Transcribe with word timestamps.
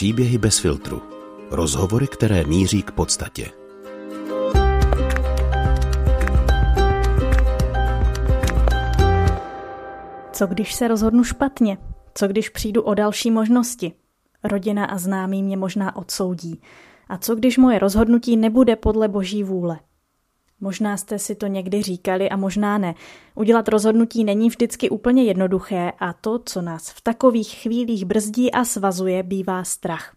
Příběhy 0.00 0.38
bez 0.38 0.58
filtru. 0.58 1.02
Rozhovory, 1.50 2.08
které 2.08 2.44
míří 2.44 2.82
k 2.82 2.90
podstatě. 2.90 3.50
Co 10.32 10.46
když 10.46 10.74
se 10.74 10.88
rozhodnu 10.88 11.24
špatně? 11.24 11.78
Co 12.14 12.28
když 12.28 12.48
přijdu 12.48 12.82
o 12.82 12.94
další 12.94 13.30
možnosti? 13.30 13.92
Rodina 14.44 14.84
a 14.84 14.98
známí 14.98 15.42
mě 15.42 15.56
možná 15.56 15.96
odsoudí. 15.96 16.62
A 17.08 17.18
co 17.18 17.34
když 17.34 17.58
moje 17.58 17.78
rozhodnutí 17.78 18.36
nebude 18.36 18.76
podle 18.76 19.08
boží 19.08 19.44
vůle? 19.44 19.78
Možná 20.60 20.96
jste 20.96 21.18
si 21.18 21.34
to 21.34 21.46
někdy 21.46 21.82
říkali 21.82 22.30
a 22.30 22.36
možná 22.36 22.78
ne. 22.78 22.94
Udělat 23.34 23.68
rozhodnutí 23.68 24.24
není 24.24 24.48
vždycky 24.48 24.90
úplně 24.90 25.24
jednoduché 25.24 25.92
a 25.98 26.12
to, 26.12 26.38
co 26.38 26.62
nás 26.62 26.90
v 26.90 27.00
takových 27.00 27.48
chvílích 27.48 28.04
brzdí 28.04 28.52
a 28.52 28.64
svazuje, 28.64 29.22
bývá 29.22 29.64
strach. 29.64 30.16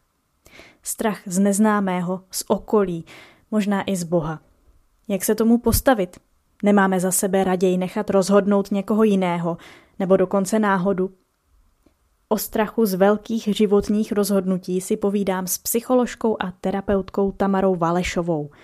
Strach 0.83 1.21
z 1.25 1.39
neznámého, 1.39 2.21
z 2.31 2.43
okolí, 2.47 3.05
možná 3.51 3.83
i 3.89 3.95
z 3.95 4.03
Boha. 4.03 4.39
Jak 5.07 5.25
se 5.25 5.35
tomu 5.35 5.57
postavit? 5.57 6.17
Nemáme 6.63 6.99
za 6.99 7.11
sebe 7.11 7.43
raději 7.43 7.77
nechat 7.77 8.09
rozhodnout 8.09 8.71
někoho 8.71 9.03
jiného, 9.03 9.57
nebo 9.99 10.17
dokonce 10.17 10.59
náhodu. 10.59 11.11
O 12.29 12.37
strachu 12.37 12.85
z 12.85 12.93
velkých 12.93 13.43
životních 13.43 14.11
rozhodnutí 14.11 14.81
si 14.81 14.97
povídám 14.97 15.47
s 15.47 15.57
psycholožkou 15.57 16.37
a 16.39 16.51
terapeutkou 16.61 17.31
Tamarou 17.31 17.75
Valešovou– 17.75 18.49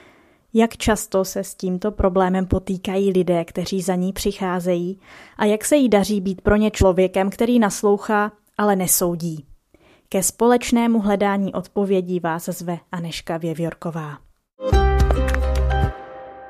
jak 0.53 0.77
často 0.77 1.25
se 1.25 1.43
s 1.43 1.55
tímto 1.55 1.91
problémem 1.91 2.45
potýkají 2.45 3.11
lidé, 3.11 3.45
kteří 3.45 3.81
za 3.81 3.95
ní 3.95 4.13
přicházejí 4.13 4.99
a 5.37 5.45
jak 5.45 5.65
se 5.65 5.75
jí 5.75 5.89
daří 5.89 6.21
být 6.21 6.41
pro 6.41 6.55
ně 6.55 6.71
člověkem, 6.71 7.29
který 7.29 7.59
naslouchá, 7.59 8.31
ale 8.57 8.75
nesoudí. 8.75 9.45
Ke 10.09 10.23
společnému 10.23 10.99
hledání 10.99 11.53
odpovědí 11.53 12.19
vás 12.19 12.45
zve 12.45 12.79
Aneška 12.91 13.37
Věvjorková. 13.37 14.17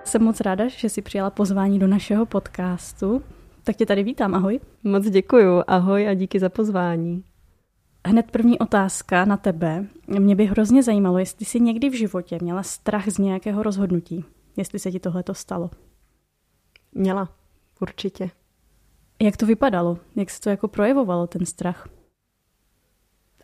Jsem 0.04 0.24
moc 0.24 0.42
ráda, 0.42 0.68
že 0.68 0.90
si 0.90 1.02
přijala 1.02 1.30
pozvání 1.30 1.80
do 1.80 1.88
našeho 1.88 2.26
podcastu. 2.26 3.24
Tak 3.64 3.76
tě 3.76 3.86
tady 3.86 4.04
vítám, 4.04 4.36
ahoj. 4.36 4.60
Moc 4.84 5.10
děkuju, 5.10 5.64
ahoj 5.68 6.08
a 6.08 6.14
díky 6.14 6.40
za 6.40 6.50
pozvání. 6.50 7.24
Hned 8.08 8.32
první 8.32 8.60
otázka 8.60 9.26
na 9.26 9.38
tebe. 9.38 9.86
Mě 10.08 10.36
by 10.36 10.46
hrozně 10.46 10.84
zajímalo, 10.84 11.18
jestli 11.18 11.46
jsi 11.46 11.60
někdy 11.60 11.90
v 11.90 11.98
životě 11.98 12.38
měla 12.42 12.64
strach 12.64 13.10
z 13.10 13.18
nějakého 13.18 13.64
rozhodnutí. 13.64 14.26
Jestli 14.58 14.80
se 14.80 14.92
ti 14.92 15.00
tohle 15.00 15.24
to 15.24 15.34
stalo. 15.34 15.70
Měla, 16.92 17.30
určitě. 17.80 18.32
Jak 19.22 19.38
to 19.38 19.46
vypadalo? 19.46 19.98
Jak 20.16 20.30
se 20.30 20.42
to 20.42 20.50
jako 20.50 20.68
projevovalo, 20.68 21.28
ten 21.28 21.46
strach? 21.46 21.90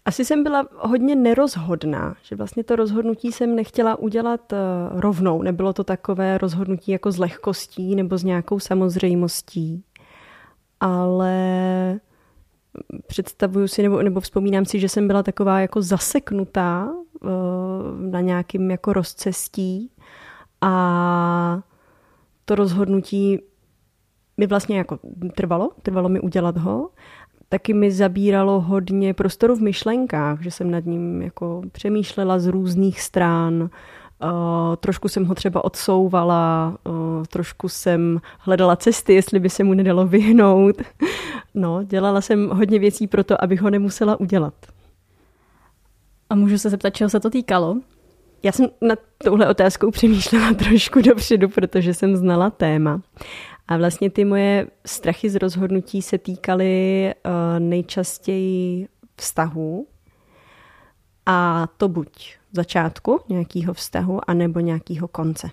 Asi 0.05 0.25
jsem 0.25 0.43
byla 0.43 0.67
hodně 0.77 1.15
nerozhodná, 1.15 2.15
že 2.21 2.35
vlastně 2.35 2.63
to 2.63 2.75
rozhodnutí 2.75 3.31
jsem 3.31 3.55
nechtěla 3.55 3.95
udělat 3.95 4.53
eh, 4.53 4.57
rovnou. 4.89 5.41
Nebylo 5.41 5.73
to 5.73 5.83
takové 5.83 6.37
rozhodnutí 6.37 6.91
jako 6.91 7.11
s 7.11 7.17
lehkostí 7.17 7.95
nebo 7.95 8.17
s 8.17 8.23
nějakou 8.23 8.59
samozřejmostí. 8.59 9.83
Ale 10.79 11.99
představuju 13.07 13.67
si 13.67 13.83
nebo, 13.83 14.01
nebo 14.01 14.19
vzpomínám 14.19 14.65
si, 14.65 14.79
že 14.79 14.89
jsem 14.89 15.07
byla 15.07 15.23
taková 15.23 15.59
jako 15.59 15.81
zaseknutá 15.81 16.89
uh, 17.21 17.29
na 18.11 18.21
nějakým 18.21 18.71
jako 18.71 18.93
rozcestí 18.93 19.91
a 20.61 21.59
to 22.45 22.55
rozhodnutí 22.55 23.39
mi 24.37 24.47
vlastně 24.47 24.77
jako 24.77 24.99
trvalo, 25.35 25.71
trvalo 25.81 26.09
mi 26.09 26.19
udělat 26.19 26.57
ho. 26.57 26.89
Taky 27.49 27.73
mi 27.73 27.91
zabíralo 27.91 28.61
hodně 28.61 29.13
prostoru 29.13 29.55
v 29.55 29.61
myšlenkách, 29.61 30.41
že 30.41 30.51
jsem 30.51 30.71
nad 30.71 30.85
ním 30.85 31.21
jako 31.21 31.61
přemýšlela 31.71 32.39
z 32.39 32.47
různých 32.47 33.01
stran, 33.01 33.69
Uh, 34.31 34.75
trošku 34.75 35.07
jsem 35.07 35.25
ho 35.25 35.35
třeba 35.35 35.65
odsouvala, 35.65 36.77
uh, 36.83 37.23
trošku 37.25 37.69
jsem 37.69 38.21
hledala 38.39 38.75
cesty, 38.75 39.13
jestli 39.13 39.39
by 39.39 39.49
se 39.49 39.63
mu 39.63 39.73
nedalo 39.73 40.07
vyhnout. 40.07 40.81
No, 41.53 41.83
dělala 41.83 42.21
jsem 42.21 42.49
hodně 42.49 42.79
věcí 42.79 43.07
pro 43.07 43.23
to, 43.23 43.43
abych 43.43 43.61
ho 43.61 43.69
nemusela 43.69 44.19
udělat. 44.19 44.53
A 46.29 46.35
můžu 46.35 46.57
se 46.57 46.69
zeptat, 46.69 46.89
čeho 46.89 47.09
se 47.09 47.19
to 47.19 47.29
týkalo? 47.29 47.77
Já 48.43 48.51
jsem 48.51 48.67
nad 48.81 48.99
touhle 49.23 49.49
otázkou 49.49 49.91
přemýšlela 49.91 50.53
trošku 50.57 51.01
dopředu, 51.01 51.49
protože 51.49 51.93
jsem 51.93 52.15
znala 52.15 52.49
téma. 52.49 53.01
A 53.67 53.77
vlastně 53.77 54.09
ty 54.09 54.25
moje 54.25 54.67
strachy 54.85 55.29
z 55.29 55.35
rozhodnutí 55.35 56.01
se 56.01 56.17
týkaly 56.17 57.13
uh, 57.25 57.59
nejčastěji 57.59 58.87
vztahů. 59.15 59.87
A 61.25 61.67
to 61.77 61.87
buď 61.87 62.37
začátku 62.55 63.19
nějakého 63.29 63.73
vztahu, 63.73 64.29
anebo 64.29 64.59
nějakého 64.59 65.07
konce. 65.07 65.49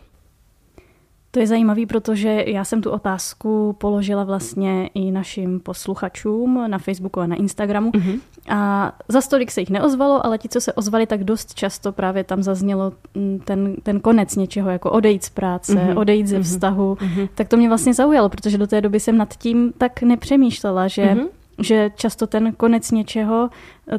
To 1.35 1.41
je 1.41 1.47
zajímavé, 1.47 1.87
protože 1.87 2.45
já 2.47 2.65
jsem 2.65 2.83
tu 2.83 2.91
otázku 2.91 3.77
položila 3.79 4.25
vlastně 4.25 4.87
i 4.95 5.11
našim 5.11 5.61
posluchačům 5.61 6.65
na 6.67 6.79
Facebooku 6.79 7.21
a 7.21 7.27
na 7.27 7.37
Instagramu. 7.37 7.91
Mm-hmm. 7.91 8.21
A 8.49 8.93
za 9.09 9.21
stolik 9.21 9.51
se 9.51 9.61
jich 9.61 9.71
neozvalo, 9.71 10.27
ale 10.27 10.39
ti, 10.39 10.49
co 10.49 10.61
se 10.61 10.73
ozvali, 10.73 11.07
tak 11.07 11.25
dost 11.25 11.55
často 11.55 11.93
právě 11.93 12.25
tam 12.25 12.43
zaznělo 12.43 12.93
mm, 13.15 13.41
ten, 13.45 13.75
ten 13.83 14.01
konec 14.01 14.37
něčeho, 14.37 14.71
jako 14.71 14.91
odejít 14.91 15.25
z 15.25 15.31
práce, 15.31 15.75
mm-hmm. 15.75 15.99
odejít 15.99 16.27
ze 16.27 16.37
mhm. 16.37 16.45
vztahu. 16.45 16.95
Mm-hmm. 16.95 17.29
Tak 17.35 17.49
to 17.49 17.57
mě 17.57 17.69
vlastně 17.69 17.95
zaujalo, 17.95 18.29
protože 18.29 18.59
do 18.59 18.67
té 18.67 18.81
doby 18.81 19.01
jsem 19.01 19.17
nad 19.17 19.35
tím 19.37 19.73
tak 19.79 20.03
nepřemýšlela, 20.03 20.89
že, 20.89 21.05
mm-hmm. 21.05 21.29
že 21.59 21.91
často 21.95 22.27
ten 22.27 22.53
konec 22.53 22.91
něčeho, 22.91 23.51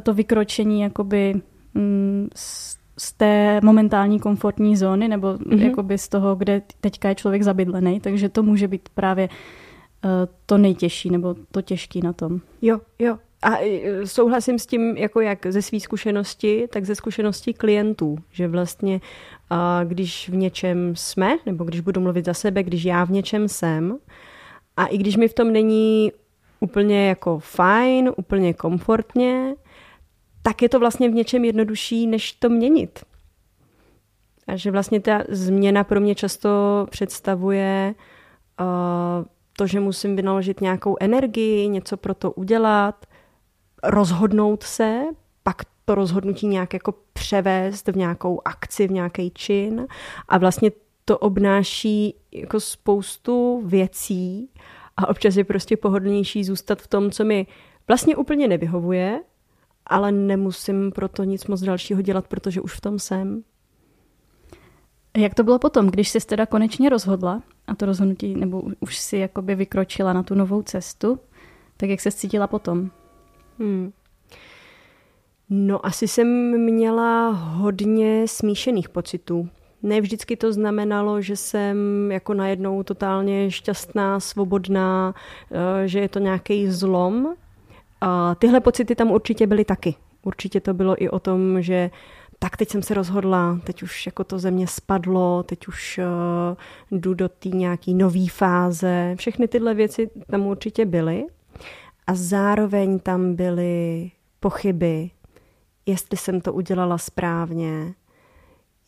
to 0.02 0.14
vykročení 0.14 0.80
jakoby 0.80 1.34
mm, 1.74 2.28
z 2.34 2.83
té 3.12 3.60
momentální 3.62 4.20
komfortní 4.20 4.76
zóny 4.76 5.08
nebo 5.08 5.34
mm-hmm. 5.34 5.62
jakoby 5.62 5.98
z 5.98 6.08
toho, 6.08 6.36
kde 6.36 6.62
teďka 6.80 7.08
je 7.08 7.14
člověk 7.14 7.42
zabydlený, 7.42 8.00
takže 8.00 8.28
to 8.28 8.42
může 8.42 8.68
být 8.68 8.88
právě 8.94 9.28
uh, 9.28 10.10
to 10.46 10.58
nejtěžší 10.58 11.10
nebo 11.10 11.34
to 11.50 11.62
těžký 11.62 12.00
na 12.00 12.12
tom. 12.12 12.40
Jo, 12.62 12.80
jo. 12.98 13.18
A 13.42 13.58
e, 13.60 14.06
souhlasím 14.06 14.58
s 14.58 14.66
tím, 14.66 14.96
jako 14.96 15.20
jak 15.20 15.46
ze 15.46 15.62
své 15.62 15.80
zkušenosti, 15.80 16.68
tak 16.72 16.84
ze 16.84 16.94
zkušenosti 16.94 17.54
klientů, 17.54 18.16
že 18.30 18.48
vlastně 18.48 19.00
když 19.84 20.28
v 20.28 20.34
něčem 20.34 20.92
jsme, 20.96 21.36
nebo 21.46 21.64
když 21.64 21.80
budu 21.80 22.00
mluvit 22.00 22.24
za 22.24 22.34
sebe, 22.34 22.62
když 22.62 22.84
já 22.84 23.04
v 23.04 23.10
něčem 23.10 23.48
jsem, 23.48 23.98
a 24.76 24.86
i 24.86 24.98
když 24.98 25.16
mi 25.16 25.28
v 25.28 25.34
tom 25.34 25.52
není 25.52 26.12
úplně 26.60 27.08
jako 27.08 27.38
fajn, 27.38 28.10
úplně 28.16 28.54
komfortně, 28.54 29.54
tak 30.46 30.62
je 30.62 30.68
to 30.68 30.80
vlastně 30.80 31.08
v 31.08 31.14
něčem 31.14 31.44
jednodušší, 31.44 32.06
než 32.06 32.32
to 32.32 32.48
měnit. 32.48 33.04
A 34.46 34.56
že 34.56 34.70
vlastně 34.70 35.00
ta 35.00 35.22
změna 35.28 35.84
pro 35.84 36.00
mě 36.00 36.14
často 36.14 36.48
představuje 36.90 37.94
uh, 38.60 38.66
to, 39.56 39.66
že 39.66 39.80
musím 39.80 40.16
vynaložit 40.16 40.60
nějakou 40.60 40.96
energii, 41.00 41.68
něco 41.68 41.96
pro 41.96 42.14
to 42.14 42.32
udělat, 42.32 43.06
rozhodnout 43.82 44.62
se, 44.62 45.02
pak 45.42 45.56
to 45.84 45.94
rozhodnutí 45.94 46.46
nějak 46.46 46.72
jako 46.72 46.94
převést 47.12 47.88
v 47.88 47.96
nějakou 47.96 48.40
akci, 48.44 48.88
v 48.88 48.90
nějaký 48.90 49.30
čin 49.30 49.86
a 50.28 50.38
vlastně 50.38 50.70
to 51.04 51.18
obnáší 51.18 52.14
jako 52.32 52.60
spoustu 52.60 53.62
věcí 53.64 54.50
a 54.96 55.08
občas 55.08 55.36
je 55.36 55.44
prostě 55.44 55.76
pohodlnější 55.76 56.44
zůstat 56.44 56.82
v 56.82 56.88
tom, 56.88 57.10
co 57.10 57.24
mi 57.24 57.46
vlastně 57.88 58.16
úplně 58.16 58.48
nevyhovuje, 58.48 59.20
ale 59.86 60.12
nemusím 60.12 60.92
proto 60.92 61.24
nic 61.24 61.46
moc 61.46 61.60
dalšího 61.60 62.02
dělat, 62.02 62.28
protože 62.28 62.60
už 62.60 62.74
v 62.74 62.80
tom 62.80 62.98
jsem. 62.98 63.44
Jak 65.16 65.34
to 65.34 65.44
bylo 65.44 65.58
potom, 65.58 65.86
když 65.86 66.08
jsi 66.08 66.26
teda 66.26 66.46
konečně 66.46 66.88
rozhodla 66.88 67.42
a 67.66 67.74
to 67.74 67.86
rozhodnutí, 67.86 68.34
nebo 68.34 68.62
už 68.80 68.98
si 68.98 69.16
jakoby 69.16 69.54
vykročila 69.54 70.12
na 70.12 70.22
tu 70.22 70.34
novou 70.34 70.62
cestu, 70.62 71.20
tak 71.76 71.90
jak 71.90 72.00
se 72.00 72.12
cítila 72.12 72.46
potom? 72.46 72.90
Hmm. 73.58 73.92
No 75.50 75.86
asi 75.86 76.08
jsem 76.08 76.28
měla 76.60 77.30
hodně 77.30 78.28
smíšených 78.28 78.88
pocitů. 78.88 79.48
Ne 79.82 80.00
vždycky 80.00 80.36
to 80.36 80.52
znamenalo, 80.52 81.20
že 81.20 81.36
jsem 81.36 81.76
jako 82.12 82.34
najednou 82.34 82.82
totálně 82.82 83.50
šťastná, 83.50 84.20
svobodná, 84.20 85.14
eh, 85.50 85.88
že 85.88 86.00
je 86.00 86.08
to 86.08 86.18
nějaký 86.18 86.70
zlom, 86.70 87.34
a 88.00 88.34
tyhle 88.34 88.60
pocity 88.60 88.94
tam 88.94 89.10
určitě 89.10 89.46
byly 89.46 89.64
taky. 89.64 89.94
Určitě 90.22 90.60
to 90.60 90.74
bylo 90.74 91.02
i 91.02 91.08
o 91.08 91.18
tom, 91.18 91.62
že 91.62 91.90
tak 92.38 92.56
teď 92.56 92.68
jsem 92.68 92.82
se 92.82 92.94
rozhodla, 92.94 93.60
teď 93.64 93.82
už 93.82 94.06
jako 94.06 94.24
to 94.24 94.38
země 94.38 94.66
spadlo, 94.66 95.42
teď 95.42 95.68
už 95.68 96.00
uh, 96.90 96.98
jdu 97.00 97.14
do 97.14 97.28
té 97.28 97.48
nějaký 97.48 97.94
nový 97.94 98.28
fáze. 98.28 99.14
Všechny 99.18 99.48
tyhle 99.48 99.74
věci 99.74 100.10
tam 100.30 100.46
určitě 100.46 100.86
byly. 100.86 101.24
A 102.06 102.14
zároveň 102.14 102.98
tam 102.98 103.34
byly 103.34 104.10
pochyby, 104.40 105.10
jestli 105.86 106.16
jsem 106.16 106.40
to 106.40 106.52
udělala 106.52 106.98
správně, 106.98 107.94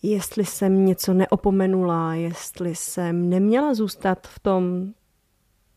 jestli 0.02 0.44
jsem 0.44 0.84
něco 0.84 1.14
neopomenula, 1.14 2.14
jestli 2.14 2.74
jsem 2.74 3.30
neměla 3.30 3.74
zůstat 3.74 4.26
v 4.26 4.38
tom, 4.38 4.92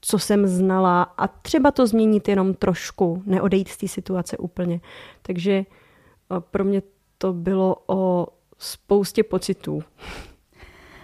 co 0.01 0.19
jsem 0.19 0.47
znala 0.47 1.03
a 1.03 1.27
třeba 1.27 1.71
to 1.71 1.87
změnit 1.87 2.27
jenom 2.27 2.53
trošku, 2.53 3.23
neodejít 3.25 3.67
z 3.67 3.77
té 3.77 3.87
situace 3.87 4.37
úplně. 4.37 4.81
Takže 5.21 5.65
pro 6.39 6.63
mě 6.63 6.81
to 7.17 7.33
bylo 7.33 7.75
o 7.87 8.27
spoustě 8.57 9.23
pocitů. 9.23 9.83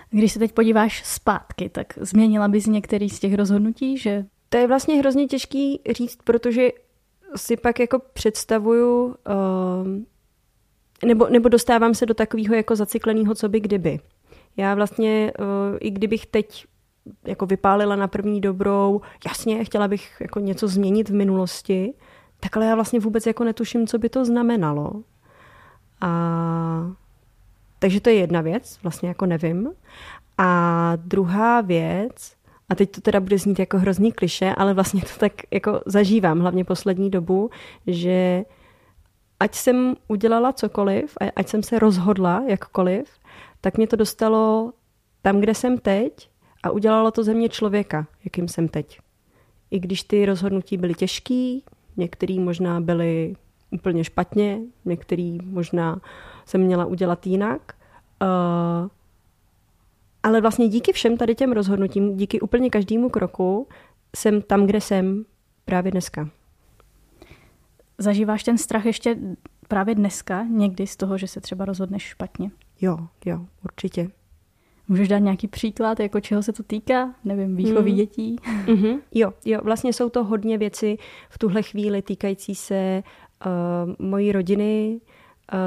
Když 0.09 0.31
se 0.31 0.39
teď 0.39 0.51
podíváš 0.51 1.03
zpátky, 1.05 1.69
tak 1.69 1.93
změnila 2.01 2.47
bys 2.47 2.65
některý 2.65 3.09
z 3.09 3.19
těch 3.19 3.33
rozhodnutí, 3.33 3.97
že... 3.97 4.25
To 4.49 4.57
je 4.57 4.67
vlastně 4.67 4.95
hrozně 4.95 5.27
těžký 5.27 5.81
říct, 5.91 6.17
protože 6.23 6.69
si 7.35 7.57
pak 7.57 7.79
jako 7.79 7.99
představuju, 8.13 9.05
uh, 9.05 9.15
nebo, 11.05 11.27
nebo 11.29 11.49
dostávám 11.49 11.93
se 11.93 12.05
do 12.05 12.13
takového 12.13 12.55
jako 12.55 12.75
zacykleného 12.75 13.35
co 13.35 13.49
by 13.49 13.59
kdyby. 13.59 13.99
Já 14.57 14.75
vlastně, 14.75 15.33
uh, 15.39 15.77
i 15.79 15.91
kdybych 15.91 16.25
teď 16.25 16.65
jako 17.27 17.45
vypálila 17.45 17.95
na 17.95 18.07
první 18.07 18.41
dobrou, 18.41 19.01
jasně, 19.27 19.63
chtěla 19.63 19.87
bych 19.87 20.21
jako 20.21 20.39
něco 20.39 20.67
změnit 20.67 21.09
v 21.09 21.13
minulosti, 21.13 21.93
tak 22.39 22.57
ale 22.57 22.65
já 22.65 22.75
vlastně 22.75 22.99
vůbec 22.99 23.25
jako 23.25 23.43
netuším, 23.43 23.87
co 23.87 23.97
by 23.97 24.09
to 24.09 24.25
znamenalo. 24.25 24.91
A 26.01 26.91
takže 27.79 28.01
to 28.01 28.09
je 28.09 28.15
jedna 28.15 28.41
věc, 28.41 28.79
vlastně 28.83 29.09
jako 29.09 29.25
nevím. 29.25 29.69
A 30.37 30.93
druhá 30.95 31.61
věc, 31.61 32.35
a 32.69 32.75
teď 32.75 32.91
to 32.91 33.01
teda 33.01 33.19
bude 33.19 33.37
znít 33.37 33.59
jako 33.59 33.77
hrozný 33.77 34.11
kliše, 34.11 34.55
ale 34.57 34.73
vlastně 34.73 35.01
to 35.01 35.19
tak 35.19 35.33
jako 35.51 35.81
zažívám, 35.85 36.39
hlavně 36.39 36.65
poslední 36.65 37.09
dobu, 37.09 37.49
že 37.87 38.45
ať 39.39 39.55
jsem 39.55 39.95
udělala 40.07 40.53
cokoliv, 40.53 41.17
ať 41.35 41.47
jsem 41.47 41.63
se 41.63 41.79
rozhodla 41.79 42.43
jakkoliv, 42.47 43.09
tak 43.61 43.77
mě 43.77 43.87
to 43.87 43.95
dostalo 43.95 44.73
tam, 45.21 45.39
kde 45.39 45.55
jsem 45.55 45.77
teď 45.77 46.29
a 46.65 46.71
udělalo 46.71 47.11
to 47.11 47.23
ze 47.23 47.33
mě 47.33 47.49
člověka, 47.49 48.07
jakým 48.23 48.47
jsem 48.47 48.67
teď. 48.67 48.99
I 49.71 49.79
když 49.79 50.03
ty 50.03 50.25
rozhodnutí 50.25 50.77
byly 50.77 50.93
těžký, 50.93 51.63
některý 51.97 52.39
možná 52.39 52.81
byly 52.81 53.35
úplně 53.71 54.03
špatně, 54.03 54.59
některý 54.85 55.39
možná 55.43 56.01
jsem 56.45 56.61
měla 56.61 56.85
udělat 56.85 57.27
jinak, 57.27 57.75
uh, 58.21 58.89
ale 60.23 60.41
vlastně 60.41 60.67
díky 60.67 60.93
všem 60.93 61.17
tady 61.17 61.35
těm 61.35 61.51
rozhodnutím, 61.51 62.17
díky 62.17 62.39
úplně 62.39 62.69
každému 62.69 63.09
kroku, 63.09 63.67
jsem 64.15 64.41
tam, 64.41 64.65
kde 64.65 64.81
jsem 64.81 65.25
právě 65.65 65.91
dneska. 65.91 66.29
Zažíváš 67.97 68.43
ten 68.43 68.57
strach 68.57 68.85
ještě 68.85 69.17
právě 69.67 69.95
dneska, 69.95 70.43
někdy 70.43 70.87
z 70.87 70.95
toho, 70.95 71.17
že 71.17 71.27
se 71.27 71.41
třeba 71.41 71.65
rozhodneš 71.65 72.03
špatně? 72.03 72.51
Jo, 72.81 72.97
jo, 73.25 73.45
určitě. 73.63 74.09
Můžeš 74.87 75.07
dát 75.07 75.19
nějaký 75.19 75.47
příklad, 75.47 75.99
jako 75.99 76.19
čeho 76.19 76.43
se 76.43 76.53
to 76.53 76.63
týká? 76.63 77.15
Nevím, 77.23 77.55
výchovy 77.55 77.91
mm. 77.91 77.97
dětí? 77.97 78.35
Mm-hmm. 78.65 78.99
Jo, 79.13 79.33
jo, 79.45 79.59
vlastně 79.63 79.93
jsou 79.93 80.09
to 80.09 80.23
hodně 80.23 80.57
věci 80.57 80.97
v 81.29 81.37
tuhle 81.37 81.63
chvíli 81.63 82.01
týkající 82.01 82.55
se 82.55 83.03
uh, 83.45 84.07
mojí 84.07 84.31
rodiny, 84.31 84.99
uh, 85.53 85.59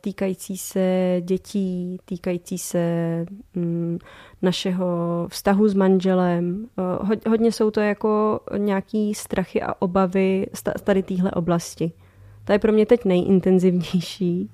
týkající 0.00 0.56
se 0.56 1.16
dětí, 1.24 1.98
týkající 2.04 2.58
se 2.58 3.26
um, 3.56 3.98
našeho 4.42 4.86
vztahu 5.30 5.68
s 5.68 5.74
manželem. 5.74 6.66
Uh, 7.02 7.10
hodně 7.28 7.52
jsou 7.52 7.70
to 7.70 7.80
jako 7.80 8.40
nějaký 8.56 9.14
strachy 9.14 9.62
a 9.62 9.74
obavy 9.78 10.46
z 10.54 10.62
tady 10.84 11.02
téhle 11.02 11.30
oblasti. 11.30 11.92
To 12.44 12.52
je 12.52 12.58
pro 12.58 12.72
mě 12.72 12.86
teď 12.86 13.04
nejintenzivnější 13.04 14.50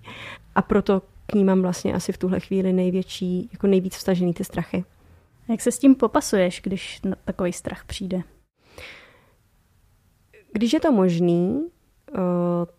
a 0.54 0.62
proto 0.62 1.02
k 1.30 1.34
ní 1.34 1.44
mám 1.44 1.62
vlastně 1.62 1.94
asi 1.94 2.12
v 2.12 2.18
tuhle 2.18 2.40
chvíli 2.40 2.72
největší, 2.72 3.48
jako 3.52 3.66
nejvíc 3.66 3.96
vstažený 3.96 4.34
ty 4.34 4.44
strachy. 4.44 4.84
Jak 5.48 5.60
se 5.60 5.72
s 5.72 5.78
tím 5.78 5.94
popasuješ, 5.94 6.60
když 6.64 7.00
takový 7.24 7.52
strach 7.52 7.84
přijde? 7.84 8.22
Když 10.52 10.72
je 10.72 10.80
to 10.80 10.92
možný, 10.92 11.66
eh, 12.08 12.20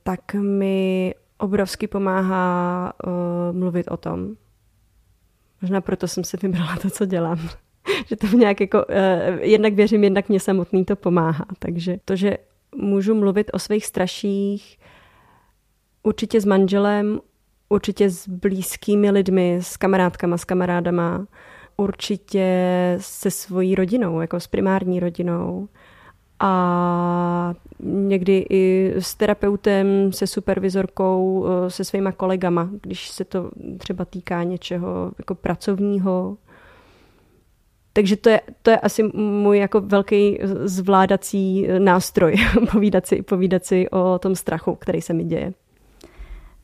tak 0.04 0.34
mi 0.34 1.16
obrovsky 1.38 1.88
pomáhá 1.88 2.94
eh, 3.04 3.10
mluvit 3.52 3.88
o 3.88 3.98
tom. 3.98 4.36
Možná 5.62 5.82
proto 5.82 6.08
jsem 6.08 6.24
si 6.24 6.38
vybrala 6.38 6.78
to, 6.82 6.90
co 6.90 7.06
dělám. 7.06 7.50
že 8.08 8.16
to 8.16 8.28
nějak 8.28 8.62
jako, 8.62 8.86
eh, 8.90 9.38
jednak 9.42 9.74
věřím, 9.74 10.04
jednak 10.04 10.30
mě 10.30 10.40
samotný 10.40 10.86
to 10.86 10.96
pomáhá. 10.96 11.46
Takže 11.60 11.98
to, 12.06 12.16
že 12.16 12.38
můžu 12.76 13.16
mluvit 13.16 13.52
o 13.54 13.60
svých 13.60 13.86
straších, 13.86 14.80
určitě 16.04 16.42
s 16.42 16.46
manželem, 16.46 17.20
určitě 17.70 18.10
s 18.10 18.28
blízkými 18.28 19.12
lidmi, 19.12 19.58
s 19.62 19.78
kamarádkama, 19.78 20.38
s 20.38 20.46
kamarádama, 20.46 21.28
určitě 21.78 22.48
se 23.00 23.32
svojí 23.32 23.76
rodinou, 23.76 24.22
jako 24.22 24.40
s 24.40 24.48
primární 24.48 25.00
rodinou 25.00 25.68
a 26.40 27.54
někdy 27.84 28.46
i 28.50 28.94
s 29.00 29.16
terapeutem, 29.16 30.14
se 30.14 30.28
supervizorkou, 30.28 31.46
eh, 31.48 31.70
se 31.70 31.84
svýma 31.84 32.12
kolegama, 32.12 32.70
když 32.82 33.10
se 33.10 33.26
to 33.26 33.52
třeba 33.78 34.06
týká 34.06 34.44
něčeho 34.44 35.12
jako 35.18 35.36
pracovního. 35.36 36.38
Takže 37.94 38.16
to 38.16 38.30
je, 38.30 38.42
to 38.62 38.72
je 38.72 38.80
asi 38.80 39.04
můj 39.14 39.58
jako 39.58 39.82
velký 39.82 40.40
zvládací 40.64 41.68
nástroj, 41.80 42.36
povídat 42.72 43.08
si, 43.08 43.22
povídat 43.22 43.66
si 43.66 43.90
o 43.90 44.20
tom 44.20 44.36
strachu, 44.36 44.76
který 44.76 45.02
se 45.02 45.14
mi 45.14 45.24
děje. 45.24 45.54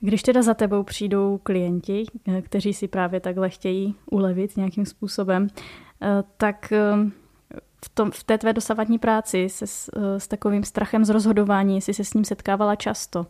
Když 0.06 0.24
teda 0.24 0.42
za 0.42 0.54
tebou 0.54 0.84
přijdou 0.84 1.40
klienti, 1.44 2.04
eh, 2.28 2.42
kteří 2.42 2.74
si 2.74 2.88
právě 2.88 3.20
takhle 3.20 3.50
chtějí 3.50 3.96
ulevit 4.12 4.58
nějakým 4.58 4.86
způsobem, 4.86 5.48
eh, 6.02 6.24
tak 6.38 6.72
eh, 6.72 6.80
v, 7.86 7.90
tom, 7.90 8.12
v 8.12 8.24
té 8.24 8.38
tvé 8.38 8.54
dosavadní 8.54 9.00
práci 9.00 9.50
se 9.50 9.68
s, 9.68 9.92
s 10.18 10.28
takovým 10.28 10.64
strachem 10.64 11.06
z 11.06 11.10
rozhodování, 11.10 11.76
jestli 11.76 11.94
se 11.94 12.04
s 12.04 12.14
ním 12.14 12.26
setkávala 12.26 12.76
často? 12.76 13.26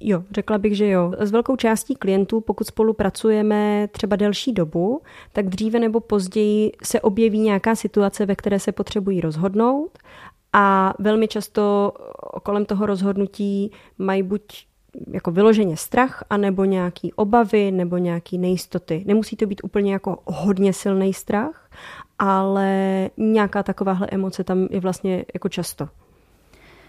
Jo, 0.00 0.24
řekla 0.30 0.58
bych, 0.58 0.76
že 0.76 0.88
jo. 0.88 1.12
S 1.18 1.30
velkou 1.30 1.56
částí 1.56 1.94
klientů, 1.94 2.40
pokud 2.40 2.66
spolupracujeme 2.66 3.88
třeba 3.92 4.16
delší 4.16 4.52
dobu, 4.52 5.02
tak 5.32 5.48
dříve 5.48 5.78
nebo 5.78 6.00
později 6.00 6.72
se 6.84 7.00
objeví 7.00 7.38
nějaká 7.38 7.74
situace, 7.74 8.26
ve 8.26 8.36
které 8.36 8.58
se 8.58 8.72
potřebují 8.72 9.20
rozhodnout 9.20 9.98
a 10.52 10.94
velmi 10.98 11.28
často 11.28 11.92
kolem 12.42 12.64
toho 12.64 12.86
rozhodnutí 12.86 13.70
mají 13.98 14.22
buď 14.22 14.69
jako 15.12 15.30
vyloženě 15.30 15.76
strach, 15.76 16.24
anebo 16.30 16.64
nějaký 16.64 17.12
obavy, 17.12 17.70
nebo 17.70 17.96
nějaký 17.96 18.38
nejistoty. 18.38 19.04
Nemusí 19.06 19.36
to 19.36 19.46
být 19.46 19.60
úplně 19.64 19.92
jako 19.92 20.18
hodně 20.24 20.72
silný 20.72 21.14
strach, 21.14 21.70
ale 22.18 23.10
nějaká 23.16 23.62
takováhle 23.62 24.06
emoce 24.10 24.44
tam 24.44 24.68
je 24.70 24.80
vlastně 24.80 25.24
jako 25.34 25.48
často. 25.48 25.88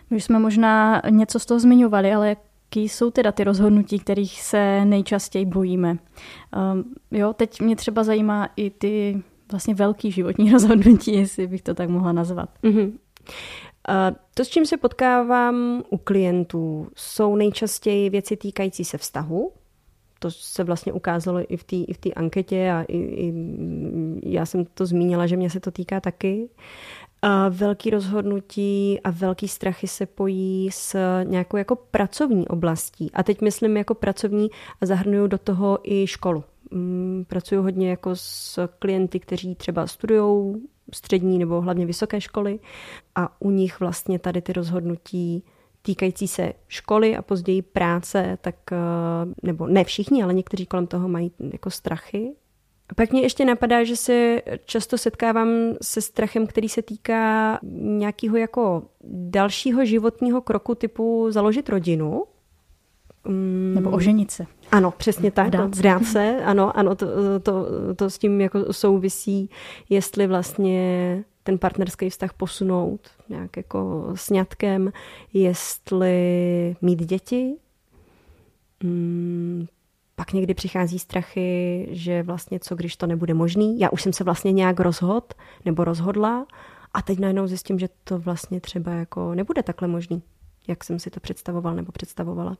My 0.09 0.21
jsme 0.21 0.39
možná 0.39 1.01
něco 1.09 1.39
z 1.39 1.45
toho 1.45 1.59
zmiňovali, 1.59 2.13
ale 2.13 2.29
jaký 2.29 2.89
jsou 2.89 3.11
teda 3.11 3.31
ty 3.31 3.43
rozhodnutí, 3.43 3.99
kterých 3.99 4.41
se 4.41 4.85
nejčastěji 4.85 5.45
bojíme? 5.45 5.97
Um, 6.73 6.83
jo, 7.11 7.33
teď 7.33 7.61
mě 7.61 7.75
třeba 7.75 8.03
zajímá 8.03 8.49
i 8.55 8.69
ty 8.69 9.23
vlastně 9.51 9.73
velký 9.73 10.11
životní 10.11 10.51
rozhodnutí, 10.51 11.15
jestli 11.15 11.47
bych 11.47 11.61
to 11.61 11.73
tak 11.73 11.89
mohla 11.89 12.11
nazvat. 12.11 12.49
Mm-hmm. 12.63 12.91
To, 14.33 14.45
s 14.45 14.47
čím 14.47 14.65
se 14.65 14.77
potkávám 14.77 15.83
u 15.89 15.97
klientů, 15.97 16.87
jsou 16.95 17.35
nejčastěji 17.35 18.09
věci 18.09 18.37
týkající 18.37 18.85
se 18.85 18.97
vztahu. 18.97 19.51
To 20.19 20.31
se 20.31 20.63
vlastně 20.63 20.93
ukázalo 20.93 21.53
i 21.53 21.57
v 21.57 21.63
té 21.63 21.77
té 21.99 22.13
anketě 22.13 22.71
a 22.71 22.81
i, 22.87 22.97
i 22.97 23.33
já 24.23 24.45
jsem 24.45 24.65
to 24.65 24.85
zmínila, 24.85 25.27
že 25.27 25.37
mě 25.37 25.49
se 25.49 25.59
to 25.59 25.71
týká 25.71 25.99
taky. 25.99 26.49
Velký 27.49 27.89
rozhodnutí 27.89 28.99
a 29.03 29.11
velký 29.11 29.47
strachy 29.47 29.87
se 29.87 30.05
pojí 30.05 30.69
s 30.71 30.95
nějakou 31.23 31.57
jako 31.57 31.75
pracovní 31.75 32.47
oblastí. 32.47 33.11
A 33.13 33.23
teď 33.23 33.41
myslím 33.41 33.77
jako 33.77 33.95
pracovní 33.95 34.49
a 34.81 34.85
zahrnuju 34.85 35.27
do 35.27 35.37
toho 35.37 35.79
i 35.83 36.07
školu. 36.07 36.43
Mm, 36.71 37.25
pracuju 37.27 37.61
hodně 37.61 37.89
jako 37.89 38.11
s 38.13 38.67
klienty, 38.79 39.19
kteří 39.19 39.55
třeba 39.55 39.87
studují 39.87 40.55
střední 40.93 41.39
nebo 41.39 41.61
hlavně 41.61 41.85
vysoké 41.85 42.21
školy 42.21 42.59
a 43.15 43.41
u 43.41 43.51
nich 43.51 43.79
vlastně 43.79 44.19
tady 44.19 44.41
ty 44.41 44.53
rozhodnutí 44.53 45.43
týkající 45.81 46.27
se 46.27 46.53
školy 46.67 47.17
a 47.17 47.21
později 47.21 47.61
práce, 47.61 48.37
tak, 48.41 48.55
eh, 48.71 48.77
nebo 49.43 49.67
ne 49.67 49.83
všichni, 49.83 50.23
ale 50.23 50.33
někteří 50.33 50.65
kolem 50.65 50.87
toho 50.87 51.07
mají 51.07 51.31
jako 51.53 51.69
strachy. 51.69 52.35
Pak 52.95 53.11
mě 53.11 53.21
ještě 53.21 53.45
napadá, 53.45 53.83
že 53.83 53.95
se 53.95 54.41
často 54.65 54.97
setkávám 54.97 55.49
se 55.81 56.01
strachem, 56.01 56.47
který 56.47 56.69
se 56.69 56.81
týká 56.81 57.59
nějakého 57.81 58.37
jako 58.37 58.83
dalšího 59.13 59.85
životního 59.85 60.41
kroku 60.41 60.75
typu 60.75 61.27
založit 61.29 61.69
rodinu, 61.69 62.23
Mm. 63.27 63.71
Nebo 63.75 63.89
oženit 63.89 64.31
se. 64.31 64.45
Ano, 64.71 64.91
přesně 64.91 65.31
tak. 65.31 65.47
Vdát, 65.47 65.75
vdát 65.75 66.05
se. 66.05 66.37
Ano, 66.45 66.77
ano 66.77 66.95
to, 66.95 67.05
to, 67.43 67.65
to 67.95 68.09
s 68.09 68.17
tím 68.17 68.41
jako 68.41 68.73
souvisí, 68.73 69.49
jestli 69.89 70.27
vlastně 70.27 71.23
ten 71.43 71.57
partnerský 71.57 72.09
vztah 72.09 72.33
posunout 72.33 73.09
nějak 73.29 73.57
jako 73.57 74.11
sňatkem, 74.15 74.91
jestli 75.33 76.75
mít 76.81 76.99
děti. 76.99 77.55
Hmm, 78.83 79.67
pak 80.15 80.33
někdy 80.33 80.53
přichází 80.53 80.99
strachy, 80.99 81.87
že 81.91 82.23
vlastně 82.23 82.59
co, 82.59 82.75
když 82.75 82.95
to 82.95 83.07
nebude 83.07 83.33
možný. 83.33 83.79
Já 83.79 83.89
už 83.89 84.01
jsem 84.01 84.13
se 84.13 84.23
vlastně 84.23 84.51
nějak 84.51 84.79
rozhod 84.79 85.33
nebo 85.65 85.83
rozhodla 85.83 86.45
a 86.93 87.01
teď 87.01 87.19
najednou 87.19 87.47
zjistím, 87.47 87.79
že 87.79 87.89
to 88.03 88.19
vlastně 88.19 88.61
třeba 88.61 88.91
jako 88.91 89.35
nebude 89.35 89.63
takhle 89.63 89.87
možný, 89.87 90.23
jak 90.67 90.83
jsem 90.83 90.99
si 90.99 91.09
to 91.09 91.19
představoval 91.19 91.75
nebo 91.75 91.91
představovala. 91.91 92.57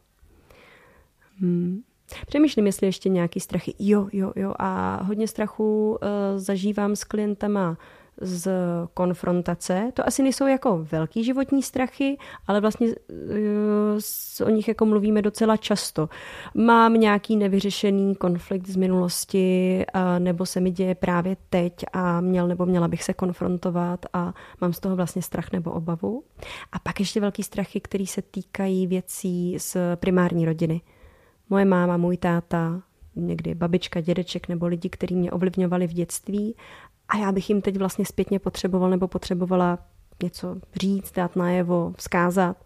Hmm. 1.40 1.82
Přemýšlím, 2.28 2.66
jestli 2.66 2.88
ještě 2.88 3.10
nějaký 3.10 3.40
strachy. 3.40 3.74
Jo, 3.80 4.08
jo, 4.14 4.32
jo. 4.36 4.54
A 4.60 5.00
hodně 5.04 5.28
strachu 5.28 5.92
uh, 5.92 5.98
zažívám 6.36 6.96
s 6.96 7.04
klientama 7.04 7.78
z 8.22 8.52
konfrontace. 8.94 9.92
To 9.94 10.08
asi 10.08 10.24
nejsou 10.24 10.48
jako 10.48 10.88
velký 10.92 11.24
životní 11.24 11.64
strachy, 11.64 12.18
ale 12.48 12.62
vlastně 12.62 12.88
uh, 12.88 14.48
o 14.48 14.50
nich 14.50 14.68
jako 14.68 14.86
mluvíme 14.86 15.22
docela 15.22 15.58
často. 15.58 16.10
Mám 16.56 16.94
nějaký 16.94 17.36
nevyřešený 17.36 18.16
konflikt 18.16 18.68
z 18.68 18.76
minulosti, 18.76 19.86
uh, 19.96 20.02
nebo 20.20 20.46
se 20.46 20.60
mi 20.60 20.72
děje 20.72 20.96
právě 20.96 21.38
teď 21.50 21.74
a 21.94 22.22
měl 22.22 22.48
nebo 22.48 22.66
měla 22.66 22.88
bych 22.88 23.04
se 23.04 23.14
konfrontovat 23.14 24.06
a 24.14 24.34
mám 24.62 24.74
z 24.74 24.80
toho 24.80 24.96
vlastně 24.96 25.22
strach 25.22 25.52
nebo 25.52 25.72
obavu. 25.72 26.24
A 26.72 26.80
pak 26.80 27.00
ještě 27.00 27.20
velký 27.20 27.44
strachy, 27.44 27.82
které 27.82 28.06
se 28.06 28.22
týkají 28.22 28.88
věcí 28.88 29.56
z 29.60 29.78
primární 29.96 30.46
rodiny 30.46 30.82
moje 31.52 31.66
máma, 31.66 31.98
můj 31.98 32.18
táta, 32.18 32.82
někdy 33.16 33.56
babička, 33.56 34.02
dědeček 34.02 34.48
nebo 34.48 34.68
lidi, 34.68 34.90
kteří 34.90 35.16
mě 35.16 35.32
ovlivňovali 35.32 35.88
v 35.88 35.94
dětství 35.94 36.56
a 37.10 37.18
já 37.18 37.32
bych 37.32 37.50
jim 37.50 37.62
teď 37.62 37.78
vlastně 37.78 38.06
zpětně 38.06 38.40
potřeboval 38.40 38.90
nebo 38.90 39.08
potřebovala 39.08 39.80
něco 40.24 40.56
říct, 40.76 41.12
dát 41.12 41.36
najevo, 41.36 41.94
vzkázat 41.98 42.58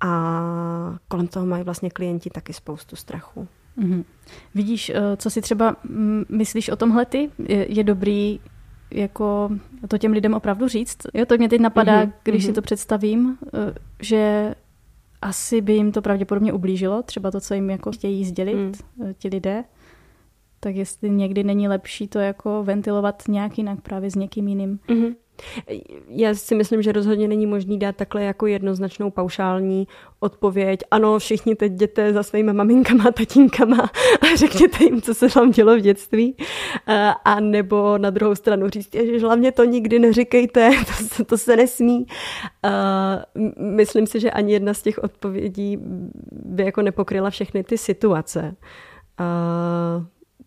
a 0.00 0.96
kolem 1.08 1.26
toho 1.26 1.46
mají 1.46 1.64
vlastně 1.64 1.90
klienti 1.90 2.30
taky 2.30 2.52
spoustu 2.52 2.96
strachu. 2.96 3.48
Mm-hmm. 3.78 4.04
Vidíš, 4.54 4.90
eh, 4.90 5.16
co 5.16 5.30
si 5.30 5.40
třeba 5.40 5.76
mm, 5.84 6.24
myslíš 6.28 6.68
o 6.68 6.76
tomhle 6.76 7.04
ty? 7.04 7.30
Je, 7.48 7.72
je 7.72 7.84
dobrý 7.84 8.40
jako 8.90 9.50
to 9.88 9.98
těm 9.98 10.12
lidem 10.12 10.34
opravdu 10.34 10.68
říct? 10.68 10.96
Jo, 11.14 11.26
to 11.26 11.36
mě 11.36 11.48
teď 11.48 11.60
napadá, 11.60 12.04
mm-hmm. 12.04 12.12
když 12.22 12.42
mm-hmm. 12.42 12.46
si 12.46 12.52
to 12.52 12.62
představím, 12.62 13.38
eh, 13.54 13.74
že 14.00 14.54
asi 15.24 15.60
by 15.60 15.72
jim 15.72 15.92
to 15.92 16.02
pravděpodobně 16.02 16.52
ublížilo, 16.52 17.02
třeba 17.02 17.30
to, 17.30 17.40
co 17.40 17.54
jim 17.54 17.70
jako 17.70 17.92
chtějí 17.92 18.24
sdělit 18.24 18.54
mm. 18.54 18.72
ti 19.18 19.28
lidé. 19.28 19.64
Tak 20.60 20.76
jestli 20.76 21.10
někdy 21.10 21.44
není 21.44 21.68
lepší 21.68 22.08
to 22.08 22.18
jako 22.18 22.64
ventilovat 22.64 23.22
nějak 23.28 23.58
jinak 23.58 23.80
právě 23.80 24.10
s 24.10 24.14
někým 24.14 24.48
jiným. 24.48 24.78
Mm-hmm. 24.88 25.14
Já 26.08 26.34
si 26.34 26.54
myslím, 26.54 26.82
že 26.82 26.92
rozhodně 26.92 27.28
není 27.28 27.46
možný 27.46 27.78
dát 27.78 27.96
takhle 27.96 28.22
jako 28.22 28.46
jednoznačnou 28.46 29.10
paušální 29.10 29.88
odpověď. 30.20 30.80
Ano, 30.90 31.18
všichni 31.18 31.54
teď 31.54 31.72
jděte 31.72 32.12
za 32.12 32.22
svými 32.22 32.52
maminkama, 32.52 33.10
tatínkama 33.10 33.90
a 34.20 34.36
řekněte 34.36 34.84
jim, 34.84 35.02
co 35.02 35.14
se 35.14 35.28
vám 35.28 35.50
dělo 35.50 35.76
v 35.76 35.80
dětství. 35.80 36.36
A 37.24 37.40
nebo 37.40 37.98
na 37.98 38.10
druhou 38.10 38.34
stranu 38.34 38.68
říct, 38.68 38.94
že 38.94 39.20
hlavně 39.20 39.52
to 39.52 39.64
nikdy 39.64 39.98
neříkejte, 39.98 40.70
to, 41.16 41.24
to 41.24 41.38
se 41.38 41.56
nesmí. 41.56 42.06
Myslím 43.58 44.06
si, 44.06 44.20
že 44.20 44.30
ani 44.30 44.52
jedna 44.52 44.74
z 44.74 44.82
těch 44.82 44.98
odpovědí 44.98 45.78
by 46.32 46.64
jako 46.64 46.82
nepokryla 46.82 47.30
všechny 47.30 47.64
ty 47.64 47.78
situace 47.78 48.56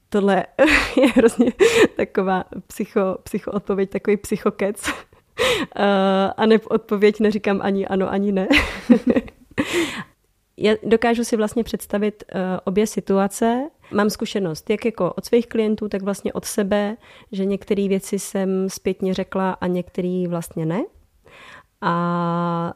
tohle 0.10 0.46
je 1.02 1.08
hrozně 1.08 1.52
taková 1.96 2.44
psycho, 2.68 3.18
psycho 3.24 3.52
odpověď, 3.52 3.90
takový 3.90 4.18
psychokec. 4.18 4.88
Uh, 4.88 4.94
a 6.38 6.46
ne 6.46 6.60
odpověď 6.70 7.20
neříkám 7.20 7.60
ani 7.64 7.88
ano, 7.88 8.12
ani 8.12 8.32
ne. 8.32 8.48
Já 10.60 10.74
dokážu 10.84 11.24
si 11.24 11.38
vlastně 11.38 11.64
představit 11.64 12.24
uh, 12.36 12.40
obě 12.64 12.88
situace. 12.88 13.70
Mám 13.94 14.10
zkušenost 14.10 14.70
jak 14.70 14.86
jako 14.86 15.14
od 15.14 15.26
svých 15.26 15.48
klientů, 15.48 15.90
tak 15.90 16.02
vlastně 16.02 16.34
od 16.34 16.46
sebe, 16.46 16.98
že 17.32 17.46
některé 17.46 17.88
věci 17.88 18.20
jsem 18.20 18.70
zpětně 18.70 19.14
řekla 19.14 19.52
a 19.52 19.68
některé 19.68 20.26
vlastně 20.30 20.66
ne. 20.66 20.84
A 21.82 22.74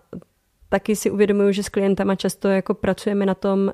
taky 0.70 0.96
si 0.96 1.12
uvědomuju, 1.12 1.52
že 1.52 1.64
s 1.64 1.70
klientama 1.70 2.16
často 2.16 2.48
jako 2.48 2.74
pracujeme 2.74 3.26
na 3.26 3.36
tom, 3.36 3.72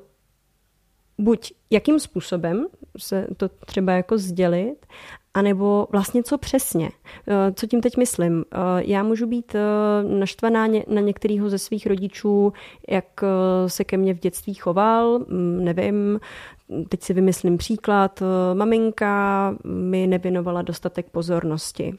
buď 1.17 1.53
jakým 1.69 2.00
způsobem 2.00 2.65
se 2.97 3.27
to 3.38 3.50
třeba 3.50 3.93
jako 3.93 4.17
sdělit, 4.17 4.86
anebo 5.38 5.88
vlastně 5.91 6.24
co 6.24 6.38
přesně. 6.38 6.89
Eh, 7.27 7.53
co 7.53 7.67
tím 7.67 7.81
teď 7.81 7.97
myslím? 7.97 8.45
Eh, 8.51 8.57
já 8.79 9.03
můžu 9.03 9.27
být 9.27 9.55
eh, 9.55 9.59
naštvaná 10.03 10.67
na 10.67 11.01
některého 11.01 11.50
ze 11.50 11.57
svých 11.57 11.88
rodičů, 11.88 12.53
jak 12.89 13.24
se 13.67 13.83
ke 13.83 13.97
mně 13.97 14.13
v 14.13 14.19
dětství 14.19 14.53
choval, 14.53 15.19
mm, 15.19 15.65
nevím, 15.65 16.19
teď 16.89 17.03
si 17.03 17.13
vymyslím 17.13 17.57
příklad, 17.57 18.24
maminka 18.53 19.55
mi 19.63 20.07
nevěnovala 20.07 20.62
dostatek 20.62 21.09
pozornosti. 21.09 21.93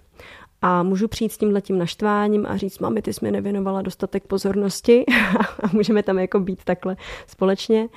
A 0.62 0.82
můžu 0.82 1.08
přijít 1.08 1.32
s 1.32 1.38
tímhletím 1.38 1.78
naštváním 1.78 2.46
a 2.46 2.56
říct, 2.56 2.78
mami, 2.78 3.02
ty 3.02 3.12
jsi 3.12 3.24
mi 3.24 3.30
nevěnovala 3.30 3.82
dostatek 3.82 4.26
pozornosti 4.26 5.04
a 5.62 5.66
můžeme 5.72 6.02
tam 6.02 6.18
jako 6.18 6.40
být 6.40 6.64
takhle 6.64 6.96
společně. 7.26 7.88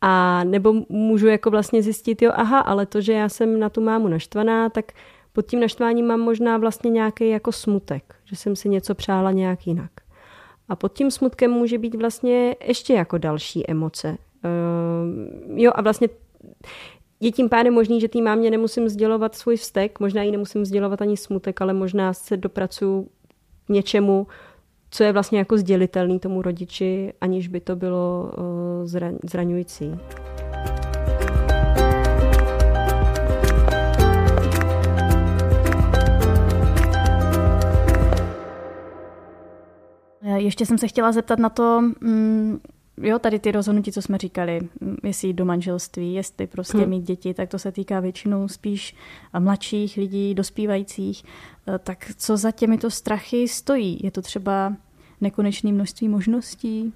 A 0.00 0.44
nebo 0.44 0.74
můžu 0.88 1.26
jako 1.26 1.50
vlastně 1.50 1.82
zjistit, 1.82 2.22
jo, 2.22 2.32
aha, 2.34 2.60
ale 2.60 2.86
to, 2.86 3.00
že 3.00 3.12
já 3.12 3.28
jsem 3.28 3.60
na 3.60 3.68
tu 3.68 3.80
mámu 3.80 4.08
naštvaná, 4.08 4.68
tak 4.68 4.92
pod 5.32 5.46
tím 5.46 5.60
naštváním 5.60 6.06
mám 6.06 6.20
možná 6.20 6.58
vlastně 6.58 6.90
nějaký 6.90 7.28
jako 7.28 7.52
smutek, 7.52 8.14
že 8.24 8.36
jsem 8.36 8.56
si 8.56 8.68
něco 8.68 8.94
přála 8.94 9.32
nějak 9.32 9.66
jinak. 9.66 9.90
A 10.68 10.76
pod 10.76 10.92
tím 10.92 11.10
smutkem 11.10 11.50
může 11.50 11.78
být 11.78 11.94
vlastně 11.94 12.56
ještě 12.64 12.94
jako 12.94 13.18
další 13.18 13.70
emoce. 13.70 14.18
Uh, 14.44 15.58
jo, 15.60 15.72
a 15.74 15.82
vlastně 15.82 16.08
je 17.20 17.32
tím 17.32 17.48
pádem 17.48 17.74
možný, 17.74 18.00
že 18.00 18.08
tým 18.08 18.24
mámě 18.24 18.50
nemusím 18.50 18.88
sdělovat 18.88 19.34
svůj 19.34 19.56
vztek, 19.56 20.00
možná 20.00 20.22
jí 20.22 20.30
nemusím 20.30 20.64
sdělovat 20.64 21.02
ani 21.02 21.16
smutek, 21.16 21.60
ale 21.60 21.72
možná 21.72 22.12
se 22.12 22.36
dopracuju 22.36 23.08
něčemu, 23.68 24.26
co 24.90 25.04
je 25.04 25.12
vlastně 25.12 25.38
jako 25.38 25.58
sdělitelný 25.58 26.18
tomu 26.18 26.42
rodiči, 26.42 27.12
aniž 27.20 27.48
by 27.48 27.60
to 27.60 27.76
bylo 27.76 28.32
zraňující. 29.24 29.92
Ještě 40.36 40.66
jsem 40.66 40.78
se 40.78 40.88
chtěla 40.88 41.12
zeptat 41.12 41.38
na 41.38 41.48
to, 41.48 41.80
mm, 42.00 42.58
jo, 43.02 43.18
tady 43.18 43.38
ty 43.38 43.52
rozhodnutí, 43.52 43.92
co 43.92 44.02
jsme 44.02 44.18
říkali, 44.18 44.60
jestli 45.02 45.28
jít 45.28 45.34
do 45.34 45.44
manželství, 45.44 46.14
jestli 46.14 46.46
prostě 46.46 46.78
hmm. 46.78 46.90
mít 46.90 47.04
děti, 47.04 47.34
tak 47.34 47.48
to 47.48 47.58
se 47.58 47.72
týká 47.72 48.00
většinou 48.00 48.48
spíš 48.48 48.94
mladších 49.38 49.96
lidí, 49.96 50.34
dospívajících. 50.34 51.24
Eh, 51.68 51.78
tak 51.78 52.10
co 52.16 52.36
za 52.36 52.50
těmito 52.50 52.90
strachy 52.90 53.48
stojí? 53.48 54.00
Je 54.02 54.10
to 54.10 54.22
třeba 54.22 54.72
nekonečné 55.20 55.72
množství 55.72 56.08
možností? 56.08 56.92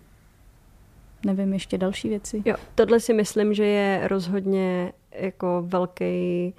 Nevím, 1.27 1.53
ještě 1.53 1.79
další 1.79 2.09
věci? 2.09 2.43
Jo, 2.45 2.57
tohle 2.75 3.01
si 3.01 3.15
myslím, 3.15 3.55
že 3.55 3.65
je 3.65 4.09
rozhodně 4.09 4.93
jako 5.13 5.65
velký, 5.67 6.55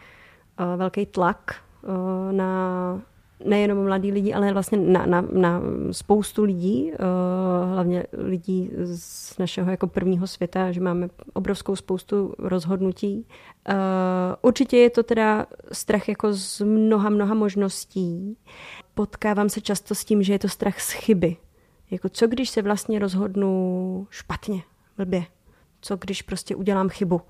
uh, 0.60 0.80
velký 0.80 1.06
tlak 1.06 1.56
uh, 1.82 2.32
na 2.32 3.02
nejenom 3.46 3.84
mladí 3.84 4.12
lidi, 4.12 4.34
ale 4.34 4.54
vlastně 4.54 4.78
na, 4.78 5.06
na, 5.06 5.22
na 5.22 5.62
spoustu 5.92 6.44
lidí, 6.44 6.92
uh, 6.92 7.72
hlavně 7.74 8.06
lidí 8.14 8.72
z 8.84 9.38
našeho 9.38 9.72
jako 9.72 9.88
prvního 9.88 10.28
světa, 10.28 10.72
že 10.72 10.82
máme 10.82 11.10
obrovskou 11.34 11.76
spoustu 11.76 12.34
rozhodnutí. 12.40 13.26
Uh, 13.70 13.76
určitě 14.42 14.78
je 14.78 14.90
to 14.90 15.04
teda 15.04 15.46
strach 15.72 16.10
jako 16.10 16.34
z 16.34 16.62
mnoha, 16.62 17.10
mnoha 17.10 17.34
možností. 17.34 18.38
Potkávám 18.94 19.50
se 19.50 19.62
často 19.62 19.96
s 19.96 20.06
tím, 20.06 20.24
že 20.24 20.34
je 20.34 20.40
to 20.40 20.50
strach 20.50 20.82
z 20.82 20.92
chyby. 20.92 21.38
Jako 21.92 22.10
co 22.10 22.28
když 22.28 22.50
se 22.50 22.62
vlastně 22.62 23.00
rozhodnu 23.00 24.08
špatně, 24.10 24.62
blbě? 24.98 25.24
Co 25.82 25.98
když 25.98 26.22
prostě 26.22 26.56
udělám 26.56 26.90
chybu? 26.90 27.22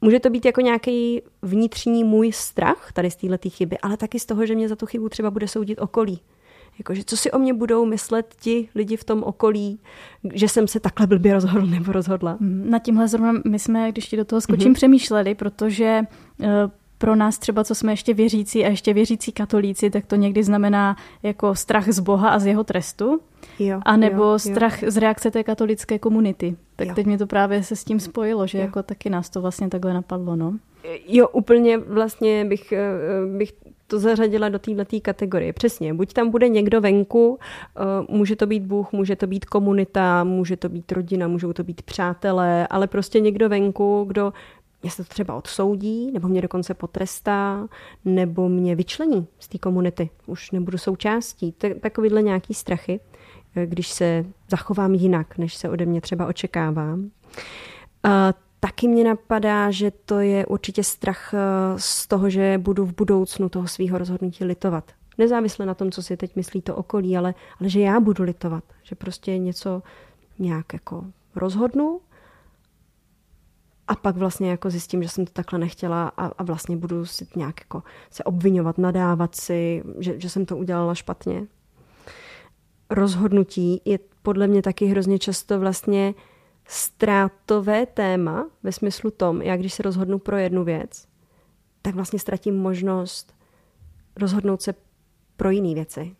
Může 0.00 0.20
to 0.20 0.30
být 0.30 0.44
jako 0.44 0.60
nějaký 0.60 1.22
vnitřní 1.42 2.04
můj 2.04 2.32
strach 2.32 2.92
tady 2.92 3.10
z 3.10 3.16
této 3.16 3.50
chyby, 3.50 3.78
ale 3.78 3.96
taky 3.96 4.20
z 4.20 4.26
toho, 4.26 4.46
že 4.46 4.54
mě 4.54 4.68
za 4.68 4.76
tu 4.76 4.86
chybu 4.86 5.08
třeba 5.08 5.30
bude 5.30 5.48
soudit 5.48 5.80
okolí. 5.80 6.20
Jakože 6.78 7.02
co 7.06 7.16
si 7.16 7.30
o 7.30 7.38
mě 7.38 7.54
budou 7.54 7.84
myslet 7.84 8.34
ti 8.40 8.68
lidi 8.74 8.96
v 8.96 9.04
tom 9.04 9.22
okolí, 9.22 9.80
že 10.34 10.48
jsem 10.48 10.68
se 10.68 10.80
takhle 10.80 11.06
blbě 11.06 11.34
rozhodl 11.34 11.66
nebo 11.66 11.92
rozhodla. 11.92 12.36
Mm, 12.40 12.70
na 12.70 12.78
tímhle 12.78 13.08
zrovna 13.08 13.32
my 13.46 13.58
jsme, 13.58 13.92
když 13.92 14.06
ti 14.06 14.16
do 14.16 14.24
toho 14.24 14.40
skočím, 14.40 14.70
mm-hmm. 14.70 14.74
přemýšleli, 14.74 15.34
protože 15.34 16.00
uh, 16.38 16.46
pro 16.98 17.16
nás 17.16 17.38
třeba, 17.38 17.64
co 17.64 17.74
jsme 17.74 17.92
ještě 17.92 18.14
věřící 18.14 18.64
a 18.64 18.68
ještě 18.68 18.94
věřící 18.94 19.32
katolíci, 19.32 19.90
tak 19.90 20.06
to 20.06 20.16
někdy 20.16 20.44
znamená 20.44 20.96
jako 21.22 21.54
strach 21.54 21.88
z 21.88 22.00
Boha 22.00 22.30
a 22.30 22.38
z 22.38 22.46
jeho 22.46 22.64
trestu. 22.64 23.20
Jo, 23.58 23.80
a 23.84 23.96
nebo 23.96 24.22
jo, 24.22 24.38
strach 24.38 24.82
jo. 24.82 24.90
z 24.90 24.96
reakce 24.96 25.30
té 25.30 25.44
katolické 25.44 25.98
komunity. 25.98 26.56
Tak 26.76 26.88
jo. 26.88 26.94
teď 26.94 27.06
mě 27.06 27.18
to 27.18 27.26
právě 27.26 27.62
se 27.62 27.76
s 27.76 27.84
tím 27.84 28.00
spojilo, 28.00 28.46
že 28.46 28.58
jo. 28.58 28.64
jako 28.64 28.82
taky 28.82 29.10
nás 29.10 29.30
to 29.30 29.40
vlastně 29.40 29.68
takhle 29.68 29.94
napadlo, 29.94 30.36
no. 30.36 30.58
Jo, 31.06 31.28
úplně 31.28 31.78
vlastně 31.78 32.44
bych, 32.44 32.72
eh, 32.72 32.86
bych 33.38 33.52
to 33.86 33.98
zařadila 33.98 34.48
do 34.48 34.58
této 34.58 35.00
kategorie. 35.02 35.52
Přesně, 35.52 35.94
buď 35.94 36.12
tam 36.12 36.30
bude 36.30 36.48
někdo 36.48 36.80
venku, 36.80 37.38
eh, 37.76 37.80
může 38.08 38.36
to 38.36 38.46
být 38.46 38.62
Bůh, 38.62 38.92
může 38.92 39.16
to 39.16 39.26
být 39.26 39.44
komunita, 39.44 40.24
může 40.24 40.56
to 40.56 40.68
být 40.68 40.92
rodina, 40.92 41.28
můžou 41.28 41.52
to 41.52 41.64
být 41.64 41.82
přátelé, 41.82 42.66
ale 42.66 42.86
prostě 42.86 43.20
někdo 43.20 43.48
venku, 43.48 44.04
kdo 44.08 44.32
mě 44.86 44.90
se 44.90 45.04
to 45.04 45.08
třeba 45.08 45.34
odsoudí, 45.34 46.10
nebo 46.12 46.28
mě 46.28 46.42
dokonce 46.42 46.74
potrestá, 46.74 47.68
nebo 48.04 48.48
mě 48.48 48.74
vyčlení 48.74 49.26
z 49.38 49.48
té 49.48 49.58
komunity. 49.58 50.10
Už 50.26 50.50
nebudu 50.50 50.78
součástí. 50.78 51.54
Takovýhle 51.80 52.22
nějaký 52.22 52.54
strachy, 52.54 53.00
eh, 53.56 53.66
když 53.66 53.88
se 53.88 54.24
zachovám 54.50 54.94
jinak, 54.94 55.38
než 55.38 55.54
se 55.54 55.68
ode 55.68 55.86
mě 55.86 56.00
třeba 56.00 56.26
očekává. 56.26 56.98
taky 58.60 58.88
mě 58.88 59.04
napadá, 59.04 59.70
že 59.70 59.90
to 59.90 60.18
je 60.18 60.46
určitě 60.46 60.82
strach 60.84 61.34
eh, 61.34 61.38
z 61.76 62.06
toho, 62.06 62.30
že 62.30 62.58
budu 62.58 62.86
v 62.86 62.94
budoucnu 62.94 63.48
toho 63.48 63.68
svého 63.68 63.98
rozhodnutí 63.98 64.44
litovat. 64.44 64.92
Nezávisle 65.18 65.66
na 65.66 65.74
tom, 65.74 65.90
co 65.90 66.02
si 66.02 66.16
teď 66.16 66.36
myslí 66.36 66.62
to 66.62 66.76
okolí, 66.76 67.16
ale, 67.16 67.34
ale 67.60 67.68
že 67.68 67.80
já 67.80 68.00
budu 68.00 68.24
litovat. 68.24 68.64
Že 68.82 68.94
prostě 68.94 69.38
něco 69.38 69.82
nějak 70.38 70.72
jako 70.72 71.04
rozhodnu 71.34 72.00
a 73.88 73.94
pak 73.94 74.16
vlastně 74.16 74.50
jako 74.50 74.70
zjistím, 74.70 75.02
že 75.02 75.08
jsem 75.08 75.24
to 75.26 75.32
takhle 75.32 75.58
nechtěla 75.58 76.08
a, 76.16 76.26
a 76.26 76.42
vlastně 76.42 76.76
budu 76.76 77.06
si 77.06 77.26
nějak 77.36 77.60
jako 77.60 77.82
se 78.10 78.24
obvinovat, 78.24 78.78
nadávat 78.78 79.34
si, 79.34 79.82
že, 79.98 80.20
že 80.20 80.30
jsem 80.30 80.46
to 80.46 80.56
udělala 80.56 80.94
špatně. 80.94 81.46
Rozhodnutí 82.90 83.82
je 83.84 83.98
podle 84.22 84.46
mě 84.46 84.62
taky 84.62 84.86
hrozně 84.86 85.18
často 85.18 85.60
vlastně 85.60 86.14
ztrátové 86.68 87.86
téma 87.86 88.50
ve 88.62 88.72
smyslu 88.72 89.10
tom, 89.10 89.42
já 89.42 89.56
když 89.56 89.74
se 89.74 89.82
rozhodnu 89.82 90.18
pro 90.18 90.36
jednu 90.36 90.64
věc, 90.64 91.08
tak 91.82 91.94
vlastně 91.94 92.18
ztratím 92.18 92.56
možnost 92.56 93.34
rozhodnout 94.16 94.62
se 94.62 94.74
pro 95.36 95.50
jiné 95.50 95.74
věci. 95.74 96.16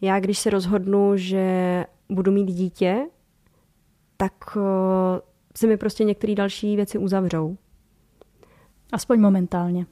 Já 0.00 0.20
když 0.20 0.38
se 0.38 0.50
rozhodnu, 0.50 1.12
že 1.16 1.84
budu 2.08 2.32
mít 2.32 2.44
dítě, 2.44 3.06
tak 4.16 4.56
eh, 4.56 5.29
se 5.56 5.66
mi 5.66 5.76
prostě 5.76 6.04
některé 6.04 6.34
další 6.34 6.76
věci 6.76 6.98
uzavřou. 6.98 7.56
Aspoň 8.92 9.20
momentálně. 9.20 9.86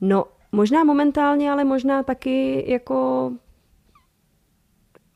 No, 0.00 0.24
možná 0.52 0.84
momentálně, 0.84 1.50
ale 1.50 1.64
možná 1.64 2.02
taky 2.02 2.64
jako... 2.72 3.32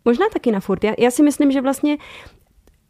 Možná 0.04 0.26
taky 0.32 0.52
na 0.52 0.60
furt. 0.60 0.84
Já, 0.84 0.94
já 0.98 1.10
si 1.10 1.22
myslím, 1.22 1.52
že 1.52 1.60
vlastně 1.60 1.96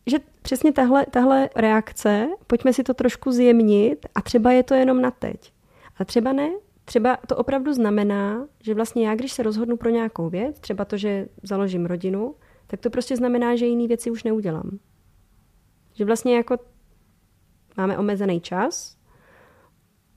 že 0.06 0.18
přesně 0.42 0.73
tahle, 0.73 1.06
tahle 1.11 1.50
reakce, 1.56 2.28
pojďme 2.46 2.73
si 2.73 2.82
to 2.82 2.94
trošku 2.94 3.32
zjemnit 3.32 4.06
a 4.14 4.23
třeba 4.23 4.52
je 4.52 4.62
to 4.62 4.75
jenom 4.75 5.00
na 5.00 5.11
teď. 5.11 5.52
A 5.96 6.04
třeba 6.04 6.32
ne, 6.32 6.50
třeba 6.84 7.18
to 7.28 7.37
opravdu 7.37 7.73
znamená, 7.73 8.49
že 8.62 8.75
vlastně 8.75 9.08
já, 9.08 9.14
když 9.14 9.32
se 9.32 9.42
rozhodnu 9.42 9.76
pro 9.76 9.90
nějakou 9.90 10.28
věc, 10.28 10.61
třeba 10.61 10.84
to, 10.84 10.96
že 10.96 11.28
založím 11.42 11.87
rodinu, 11.87 12.34
tak 12.66 12.80
to 12.80 12.90
prostě 12.90 13.16
znamená, 13.16 13.56
že 13.56 13.66
jiné 13.66 13.88
věci 13.88 14.11
už 14.11 14.25
neudělám. 14.25 14.78
Že 15.94 16.04
vlastně 16.04 16.37
jako 16.37 16.56
máme 17.76 17.99
omezený 17.99 18.40
čas, 18.40 18.97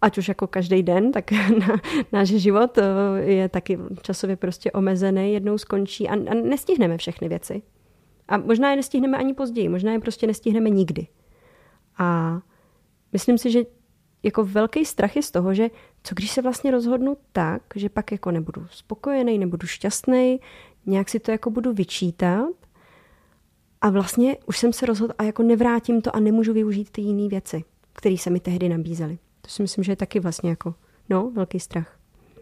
ať 0.01 0.17
už 0.17 0.27
jako 0.27 0.47
každý 0.47 0.83
den, 0.83 1.11
tak 1.11 1.31
na, 1.67 1.77
náš 2.11 2.27
život 2.27 2.77
eh, 2.77 2.83
je 3.21 3.49
taky 3.49 3.79
časově 4.01 4.35
prostě 4.35 4.71
omezený, 4.71 5.33
jednou 5.33 5.57
skončí 5.57 6.09
a, 6.09 6.13
a 6.13 6.33
nestihneme 6.33 6.97
všechny 6.97 7.29
věci. 7.29 7.61
A 8.27 8.37
možná 8.37 8.69
je 8.69 8.75
nestihneme 8.75 9.17
ani 9.17 9.33
později, 9.33 9.69
možná 9.69 9.91
je 9.91 9.99
prostě 9.99 10.27
nestihneme 10.27 10.69
nikdy. 10.69 11.07
A 11.97 12.39
myslím 13.13 13.37
si, 13.37 13.51
že 13.51 13.59
jako 14.23 14.45
velký 14.45 14.85
strach 14.85 15.15
je 15.15 15.23
z 15.23 15.31
toho, 15.31 15.53
že 15.53 15.69
co 16.03 16.15
když 16.15 16.31
se 16.31 16.41
vlastně 16.41 16.71
rozhodnu 16.71 17.17
tak, 17.31 17.61
že 17.75 17.89
pak 17.89 18.11
jako 18.11 18.31
nebudu 18.31 18.67
spokojený, 18.71 19.37
nebudu 19.37 19.67
šťastný, 19.67 20.39
nějak 20.85 21.09
si 21.09 21.19
to 21.19 21.31
jako 21.31 21.49
budu 21.49 21.73
vyčítat 21.73 22.49
a 23.81 23.89
vlastně 23.89 24.37
už 24.45 24.57
jsem 24.57 24.73
se 24.73 24.85
rozhodl 24.85 25.13
a 25.17 25.23
jako 25.23 25.43
nevrátím 25.43 26.01
to 26.01 26.15
a 26.15 26.19
nemůžu 26.19 26.53
využít 26.53 26.89
ty 26.89 27.01
jiné 27.01 27.29
věci, 27.29 27.63
které 27.93 28.17
se 28.17 28.29
mi 28.29 28.39
tehdy 28.39 28.69
nabízely. 28.69 29.17
To 29.41 29.49
si 29.49 29.61
myslím, 29.61 29.83
že 29.83 29.91
je 29.91 29.95
taky 29.95 30.19
vlastně 30.19 30.49
jako, 30.49 30.75
no, 31.09 31.31
velký 31.31 31.59
strach. 31.59 31.97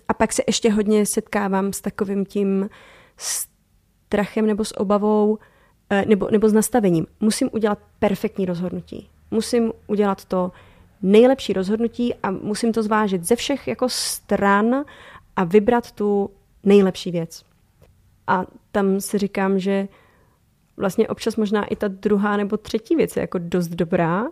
A 0.08 0.14
pak 0.14 0.34
se 0.34 0.44
ještě 0.48 0.72
hodně 0.72 1.06
setkávám 1.06 1.74
s 1.74 1.82
takovým 1.82 2.26
tím 2.26 2.70
strachem 3.18 4.46
nebo 4.46 4.66
s 4.66 4.80
obavou, 4.80 5.38
Eh, 5.90 6.06
nebo, 6.08 6.28
nebo 6.32 6.50
s 6.50 6.54
nastavením. 6.54 7.08
Musím 7.20 7.50
udělat 7.54 7.80
perfektní 8.00 8.46
rozhodnutí. 8.46 9.10
Musím 9.32 9.74
udělat 9.88 10.26
to 10.26 10.52
nejlepší 11.02 11.54
rozhodnutí 11.54 12.14
a 12.24 12.32
musím 12.32 12.74
to 12.74 12.84
zvážit 12.84 13.24
ze 13.24 13.36
všech 13.36 13.68
jako 13.68 13.90
stran 13.90 14.86
a 15.36 15.44
vybrat 15.44 15.92
tu 15.92 16.30
nejlepší 16.64 17.12
věc. 17.12 17.44
A 18.28 18.46
tam 18.72 19.02
si 19.02 19.18
říkám, 19.18 19.60
že 19.60 19.88
vlastně 20.78 21.08
občas 21.08 21.36
možná 21.36 21.66
i 21.66 21.76
ta 21.76 21.88
druhá 21.88 22.38
nebo 22.38 22.58
třetí 22.58 22.96
věc 22.96 23.16
je 23.16 23.22
jako 23.22 23.38
dost 23.38 23.68
dobrá, 23.68 24.26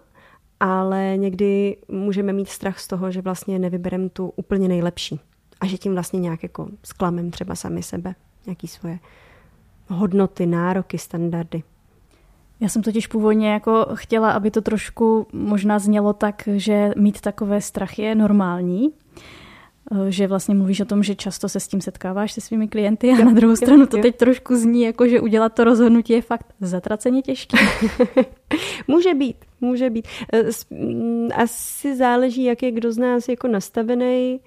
ale 0.59 1.13
někdy 1.17 1.77
můžeme 1.87 2.33
mít 2.33 2.49
strach 2.49 2.79
z 2.79 2.87
toho, 2.87 3.11
že 3.11 3.21
vlastně 3.21 3.59
nevybereme 3.59 4.09
tu 4.09 4.33
úplně 4.35 4.67
nejlepší 4.67 5.19
a 5.61 5.65
že 5.65 5.77
tím 5.77 5.93
vlastně 5.93 6.19
nějak 6.19 6.43
jako 6.43 6.67
sklamem 6.83 7.31
třeba 7.31 7.55
sami 7.55 7.83
sebe, 7.83 8.15
nějaký 8.45 8.67
svoje 8.67 8.99
hodnoty, 9.87 10.45
nároky, 10.45 10.97
standardy. 10.97 11.63
Já 12.59 12.69
jsem 12.69 12.81
totiž 12.81 13.07
původně 13.07 13.51
jako 13.51 13.87
chtěla, 13.93 14.31
aby 14.31 14.51
to 14.51 14.61
trošku 14.61 15.27
možná 15.33 15.79
znělo 15.79 16.13
tak, 16.13 16.43
že 16.55 16.91
mít 16.97 17.21
takové 17.21 17.61
strachy 17.61 18.01
je 18.01 18.15
normální, 18.15 18.93
že 20.09 20.27
vlastně 20.27 20.55
mluvíš 20.55 20.79
o 20.79 20.85
tom, 20.85 21.03
že 21.03 21.15
často 21.15 21.49
se 21.49 21.59
s 21.59 21.67
tím 21.67 21.81
setkáváš 21.81 22.31
se 22.31 22.41
svými 22.41 22.67
klienty 22.67 23.09
a 23.09 23.17
jo, 23.17 23.25
na 23.25 23.31
druhou 23.31 23.55
stranu 23.55 23.81
jo, 23.81 23.87
to 23.87 23.97
jo. 23.97 24.03
teď 24.03 24.15
trošku 24.15 24.55
zní 24.55 24.81
jako, 24.81 25.07
že 25.07 25.21
udělat 25.21 25.53
to 25.53 25.63
rozhodnutí 25.63 26.13
je 26.13 26.21
fakt 26.21 26.53
zatraceně 26.61 27.21
těžké. 27.21 27.57
může 28.87 29.13
být, 29.13 29.37
může 29.61 29.89
být. 29.89 30.07
E, 30.33 30.43
mm, 30.69 31.29
asi 31.35 31.95
záleží, 31.95 32.43
jak 32.43 32.63
je 32.63 32.71
kdo 32.71 32.91
z 32.91 32.97
nás 32.97 33.29
jako 33.29 33.47
nastavený 33.47 34.39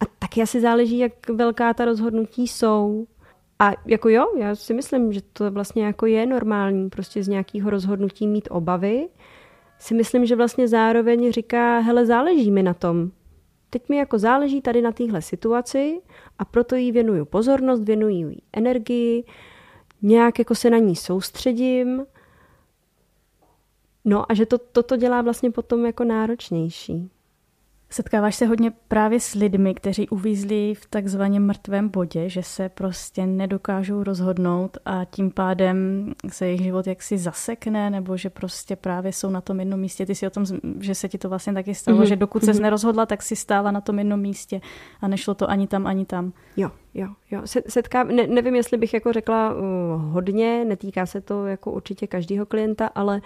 a 0.00 0.04
taky 0.18 0.42
asi 0.42 0.60
záleží, 0.60 0.98
jak 0.98 1.28
velká 1.28 1.74
ta 1.74 1.84
rozhodnutí 1.84 2.48
jsou. 2.48 3.06
A 3.58 3.72
jako 3.86 4.08
jo, 4.08 4.26
já 4.38 4.54
si 4.54 4.74
myslím, 4.74 5.12
že 5.12 5.20
to 5.32 5.50
vlastně 5.50 5.84
jako 5.84 6.06
je 6.06 6.26
normální, 6.26 6.90
prostě 6.90 7.22
z 7.22 7.28
nějakého 7.28 7.70
rozhodnutí 7.70 8.26
mít 8.26 8.48
obavy. 8.50 9.08
Si 9.78 9.94
myslím, 9.94 10.26
že 10.26 10.36
vlastně 10.36 10.68
zároveň 10.68 11.32
říká, 11.32 11.78
hele, 11.78 12.06
záleží 12.06 12.50
mi 12.50 12.62
na 12.62 12.74
tom. 12.74 13.10
Teď 13.70 13.88
mi 13.88 13.96
jako 13.96 14.18
záleží 14.18 14.60
tady 14.60 14.82
na 14.82 14.92
téhle 14.92 15.22
situaci 15.22 16.00
a 16.38 16.44
proto 16.44 16.74
jí 16.74 16.92
věnuju 16.92 17.24
pozornost, 17.24 17.80
věnuju 17.80 18.28
jí 18.28 18.42
energii, 18.52 19.24
nějak 20.02 20.38
jako 20.38 20.54
se 20.54 20.70
na 20.70 20.78
ní 20.78 20.96
soustředím. 20.96 22.06
No 24.04 24.32
a 24.32 24.34
že 24.34 24.46
to, 24.46 24.58
toto 24.58 24.96
dělá 24.96 25.22
vlastně 25.22 25.50
potom 25.50 25.86
jako 25.86 26.04
náročnější. 26.04 27.10
Setkáváš 27.96 28.36
se 28.36 28.46
hodně 28.46 28.72
právě 28.88 29.20
s 29.20 29.34
lidmi, 29.34 29.74
kteří 29.74 30.08
uvízli 30.08 30.74
v 30.74 30.86
takzvaně 30.86 31.40
mrtvém 31.40 31.88
bodě, 31.88 32.28
že 32.28 32.42
se 32.42 32.68
prostě 32.68 33.26
nedokážou 33.26 34.02
rozhodnout 34.02 34.78
a 34.84 35.04
tím 35.04 35.30
pádem 35.30 36.06
se 36.28 36.46
jejich 36.46 36.62
život 36.62 36.86
jaksi 36.86 37.18
zasekne, 37.18 37.90
nebo 37.90 38.16
že 38.16 38.30
prostě 38.30 38.76
právě 38.76 39.12
jsou 39.12 39.30
na 39.30 39.40
tom 39.40 39.60
jednom 39.60 39.80
místě. 39.80 40.06
Ty 40.06 40.14
si 40.14 40.26
o 40.26 40.30
tom, 40.30 40.44
že 40.80 40.94
se 40.94 41.08
ti 41.08 41.18
to 41.18 41.28
vlastně 41.28 41.52
taky 41.52 41.74
stalo, 41.74 41.98
mm-hmm. 41.98 42.08
že 42.08 42.16
dokud 42.16 42.42
mm-hmm. 42.42 42.60
nerozhodla, 42.60 43.06
tak 43.06 43.22
si 43.22 43.36
stála 43.36 43.70
na 43.70 43.80
tom 43.80 43.98
jednom 43.98 44.20
místě 44.20 44.60
a 45.00 45.08
nešlo 45.08 45.34
to 45.34 45.50
ani 45.50 45.66
tam, 45.66 45.86
ani 45.86 46.04
tam. 46.04 46.32
Jo, 46.56 46.70
jo, 46.94 47.08
jo. 47.30 47.42
Setká, 47.68 48.04
ne, 48.04 48.26
nevím, 48.26 48.54
jestli 48.54 48.78
bych 48.78 48.94
jako 48.94 49.12
řekla 49.12 49.54
uh, 49.54 49.60
hodně, 50.02 50.64
netýká 50.64 51.06
se 51.06 51.20
to 51.20 51.46
jako 51.46 51.72
určitě 51.72 52.06
každého 52.06 52.46
klienta, 52.46 52.86
ale 52.86 53.20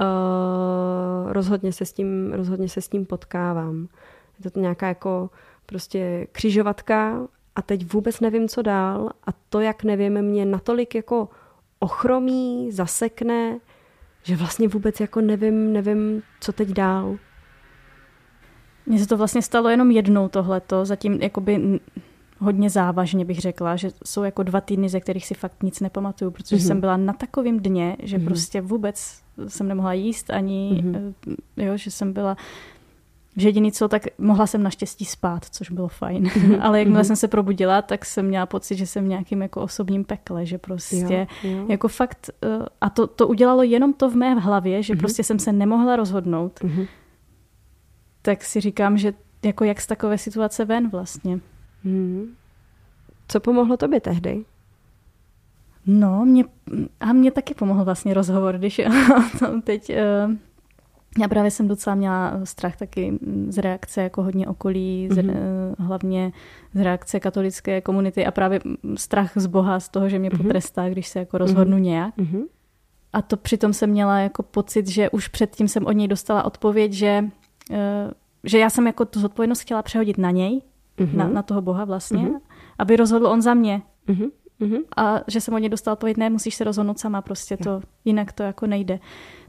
uh, 0.00 1.32
rozhodně, 1.32 1.72
se 1.72 1.84
s 1.84 1.92
tím, 1.92 2.32
rozhodně 2.32 2.68
se 2.68 2.80
s 2.80 2.88
tím 2.88 3.06
potkávám. 3.06 3.88
Je 4.44 4.50
to 4.50 4.60
nějaká 4.60 4.88
jako 4.88 5.30
prostě 5.66 6.26
křižovatka 6.32 7.28
a 7.54 7.62
teď 7.62 7.92
vůbec 7.92 8.20
nevím, 8.20 8.48
co 8.48 8.62
dál 8.62 9.10
a 9.26 9.32
to, 9.48 9.60
jak 9.60 9.84
nevím, 9.84 10.22
mě 10.22 10.44
natolik 10.44 10.94
jako 10.94 11.28
ochromí, 11.78 12.72
zasekne, 12.72 13.58
že 14.22 14.36
vlastně 14.36 14.68
vůbec 14.68 15.00
jako 15.00 15.20
nevím, 15.20 15.72
nevím, 15.72 16.22
co 16.40 16.52
teď 16.52 16.68
dál. 16.68 17.16
Mně 18.86 18.98
se 18.98 19.06
to 19.06 19.16
vlastně 19.16 19.42
stalo 19.42 19.68
jenom 19.68 19.90
jednou 19.90 20.28
tohleto, 20.28 20.84
zatím 20.84 21.12
jakoby 21.22 21.80
hodně 22.38 22.70
závažně 22.70 23.24
bych 23.24 23.40
řekla, 23.40 23.76
že 23.76 23.90
jsou 24.04 24.22
jako 24.22 24.42
dva 24.42 24.60
týdny, 24.60 24.88
ze 24.88 25.00
kterých 25.00 25.26
si 25.26 25.34
fakt 25.34 25.62
nic 25.62 25.80
nepamatuju, 25.80 26.30
protože 26.30 26.56
mm-hmm. 26.56 26.66
jsem 26.66 26.80
byla 26.80 26.96
na 26.96 27.12
takovém 27.12 27.60
dně, 27.60 27.96
že 28.02 28.18
mm-hmm. 28.18 28.24
prostě 28.24 28.60
vůbec 28.60 29.22
jsem 29.48 29.68
nemohla 29.68 29.92
jíst 29.92 30.30
ani, 30.30 30.82
mm-hmm. 30.84 31.14
jo, 31.56 31.76
že 31.76 31.90
jsem 31.90 32.12
byla 32.12 32.36
že 33.36 33.48
jediný 33.48 33.72
co, 33.72 33.88
tak 33.88 34.02
mohla 34.18 34.46
jsem 34.46 34.62
naštěstí 34.62 35.04
spát, 35.04 35.44
což 35.50 35.70
bylo 35.70 35.88
fajn. 35.88 36.24
Mm-hmm. 36.24 36.58
Ale 36.62 36.78
jakmile 36.78 37.00
mm-hmm. 37.00 37.06
jsem 37.06 37.16
se 37.16 37.28
probudila, 37.28 37.82
tak 37.82 38.04
jsem 38.04 38.26
měla 38.26 38.46
pocit, 38.46 38.76
že 38.76 38.86
jsem 38.86 39.04
v 39.04 39.08
nějakým 39.08 39.42
jako 39.42 39.62
osobním 39.62 40.04
pekle, 40.04 40.46
že 40.46 40.58
prostě 40.58 41.26
jo, 41.42 41.50
jo. 41.50 41.66
jako 41.68 41.88
fakt, 41.88 42.30
eh, 42.42 42.66
a 42.80 42.90
to, 42.90 43.06
to 43.06 43.28
udělalo 43.28 43.62
jenom 43.62 43.92
to 43.92 44.10
v 44.10 44.14
mé 44.14 44.34
hlavě, 44.34 44.82
že 44.82 44.94
mm-hmm. 44.94 44.98
prostě 44.98 45.24
jsem 45.24 45.38
se 45.38 45.52
nemohla 45.52 45.96
rozhodnout. 45.96 46.60
Tak 48.22 48.44
si 48.44 48.60
říkám, 48.60 48.98
že 48.98 49.14
jako 49.44 49.64
jak 49.64 49.80
z 49.80 49.86
takové 49.86 50.18
situace 50.18 50.64
ven 50.64 50.88
vlastně. 50.88 51.40
Co 53.28 53.40
pomohlo 53.40 53.76
tobě 53.76 54.00
tehdy? 54.00 54.44
No, 55.86 56.24
mě, 56.24 56.44
a 57.00 57.12
mě 57.12 57.30
taky 57.30 57.54
pomohl 57.54 57.84
vlastně 57.84 58.14
rozhovor, 58.14 58.58
když 58.58 58.80
teď... 59.64 59.92
Uh, 60.26 60.34
já 61.18 61.28
právě 61.28 61.50
jsem 61.50 61.68
docela 61.68 61.96
měla 61.96 62.40
strach 62.44 62.76
taky 62.76 63.18
z 63.48 63.58
reakce 63.58 64.02
jako 64.02 64.22
hodně 64.22 64.48
okolí, 64.48 65.08
z, 65.10 65.16
mm-hmm. 65.16 65.34
hlavně 65.78 66.32
z 66.74 66.80
reakce 66.80 67.20
katolické 67.20 67.80
komunity 67.80 68.26
a 68.26 68.30
právě 68.30 68.60
strach 68.94 69.32
z 69.34 69.46
Boha, 69.46 69.80
z 69.80 69.88
toho, 69.88 70.08
že 70.08 70.18
mě 70.18 70.30
mm-hmm. 70.30 70.42
potrestá, 70.42 70.88
když 70.88 71.08
se 71.08 71.18
jako 71.18 71.38
rozhodnu 71.38 71.76
mm-hmm. 71.76 71.80
nějak. 71.80 72.16
Mm-hmm. 72.16 72.42
A 73.12 73.22
to 73.22 73.36
přitom 73.36 73.72
jsem 73.72 73.90
měla 73.90 74.18
jako 74.18 74.42
pocit, 74.42 74.88
že 74.88 75.10
už 75.10 75.28
předtím 75.28 75.68
jsem 75.68 75.86
od 75.86 75.92
něj 75.92 76.08
dostala 76.08 76.42
odpověď, 76.42 76.92
že, 76.92 77.24
eh, 77.70 78.10
že 78.44 78.58
já 78.58 78.70
jsem 78.70 78.86
jako 78.86 79.04
tu 79.04 79.20
zodpovědnost 79.20 79.60
chtěla 79.60 79.82
přehodit 79.82 80.18
na 80.18 80.30
něj, 80.30 80.62
mm-hmm. 80.98 81.16
na, 81.16 81.28
na 81.28 81.42
toho 81.42 81.62
Boha 81.62 81.84
vlastně, 81.84 82.22
mm-hmm. 82.22 82.40
aby 82.78 82.96
rozhodl 82.96 83.26
on 83.26 83.42
za 83.42 83.54
mě. 83.54 83.82
Mm-hmm. 84.08 84.30
A 84.96 85.20
že 85.26 85.40
jsem 85.40 85.54
od 85.54 85.58
něj 85.58 85.68
dostala 85.68 85.92
odpověď, 85.92 86.16
ne, 86.16 86.30
musíš 86.30 86.54
se 86.54 86.64
rozhodnout 86.64 86.98
sama, 86.98 87.22
prostě 87.22 87.56
to, 87.56 87.80
jinak 88.04 88.32
to 88.32 88.42
jako 88.42 88.66
nejde. 88.66 88.98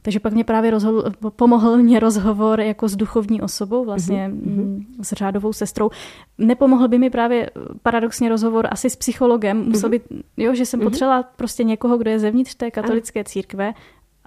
Takže 0.01 0.19
pak 0.19 0.33
mě 0.33 0.43
právě 0.43 0.71
rozhodl, 0.71 1.03
pomohl 1.35 1.77
mě 1.77 1.99
rozhovor 1.99 2.61
jako 2.61 2.87
s 2.87 2.95
duchovní 2.95 3.41
osobou, 3.41 3.85
vlastně 3.85 4.31
mm-hmm. 4.33 4.85
s 5.01 5.13
řádovou 5.13 5.53
sestrou. 5.53 5.89
Nepomohl 6.37 6.87
by 6.87 6.99
mi 6.99 7.09
právě 7.09 7.49
paradoxně 7.81 8.29
rozhovor 8.29 8.67
asi 8.71 8.89
s 8.89 8.95
psychologem. 8.95 9.69
Musel 9.69 9.89
mm-hmm. 9.89 10.01
být, 10.09 10.23
jo, 10.37 10.55
že 10.55 10.65
jsem 10.65 10.79
mm-hmm. 10.79 10.83
potřebovala 10.83 11.23
prostě 11.23 11.63
někoho, 11.63 11.97
kdo 11.97 12.11
je 12.11 12.19
zevnitř 12.19 12.55
té 12.55 12.71
katolické 12.71 13.19
ano. 13.19 13.23
církve 13.23 13.73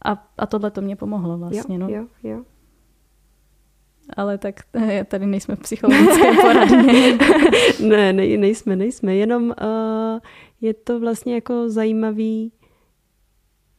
a, 0.05 0.27
a 0.38 0.46
tohle 0.46 0.70
to 0.70 0.81
mě 0.81 0.96
pomohlo 0.96 1.38
vlastně. 1.38 1.75
Jo, 1.75 1.81
no. 1.81 1.88
jo, 1.88 2.07
jo. 2.22 2.42
Ale 4.16 4.38
tak 4.38 4.55
eh, 4.75 5.05
tady 5.05 5.27
nejsme 5.27 5.57
v 5.57 5.61
psychologické 5.61 6.33
poradně. 6.33 7.18
ne, 7.81 8.12
ne, 8.12 8.37
nejsme, 8.37 8.77
nejsme. 8.77 9.14
Jenom 9.14 9.44
uh, 9.44 10.18
je 10.61 10.75
to 10.75 11.01
vlastně 11.01 11.35
jako 11.35 11.69
zajímavý 11.69 12.53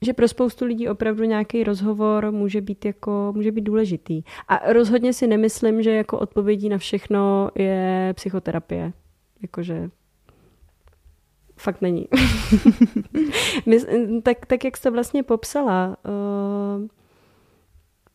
že 0.01 0.13
pro 0.13 0.27
spoustu 0.27 0.65
lidí 0.65 0.89
opravdu 0.89 1.23
nějaký 1.23 1.63
rozhovor 1.63 2.31
může 2.31 2.61
být 2.61 2.85
jako, 2.85 3.31
může 3.35 3.51
být 3.51 3.61
důležitý. 3.61 4.23
A 4.47 4.73
rozhodně 4.73 5.13
si 5.13 5.27
nemyslím, 5.27 5.83
že 5.83 5.91
jako 5.91 6.19
odpovědí 6.19 6.69
na 6.69 6.77
všechno 6.77 7.49
je 7.55 8.13
psychoterapie. 8.15 8.93
Jakože 9.41 9.89
fakt 11.57 11.81
není. 11.81 12.07
tak, 14.23 14.45
tak, 14.45 14.63
jak 14.63 14.77
jste 14.77 14.89
vlastně 14.89 15.23
popsala, 15.23 15.97
uh, 16.05 16.87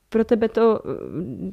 pro 0.09 0.25
tebe 0.25 0.49
to, 0.49 0.81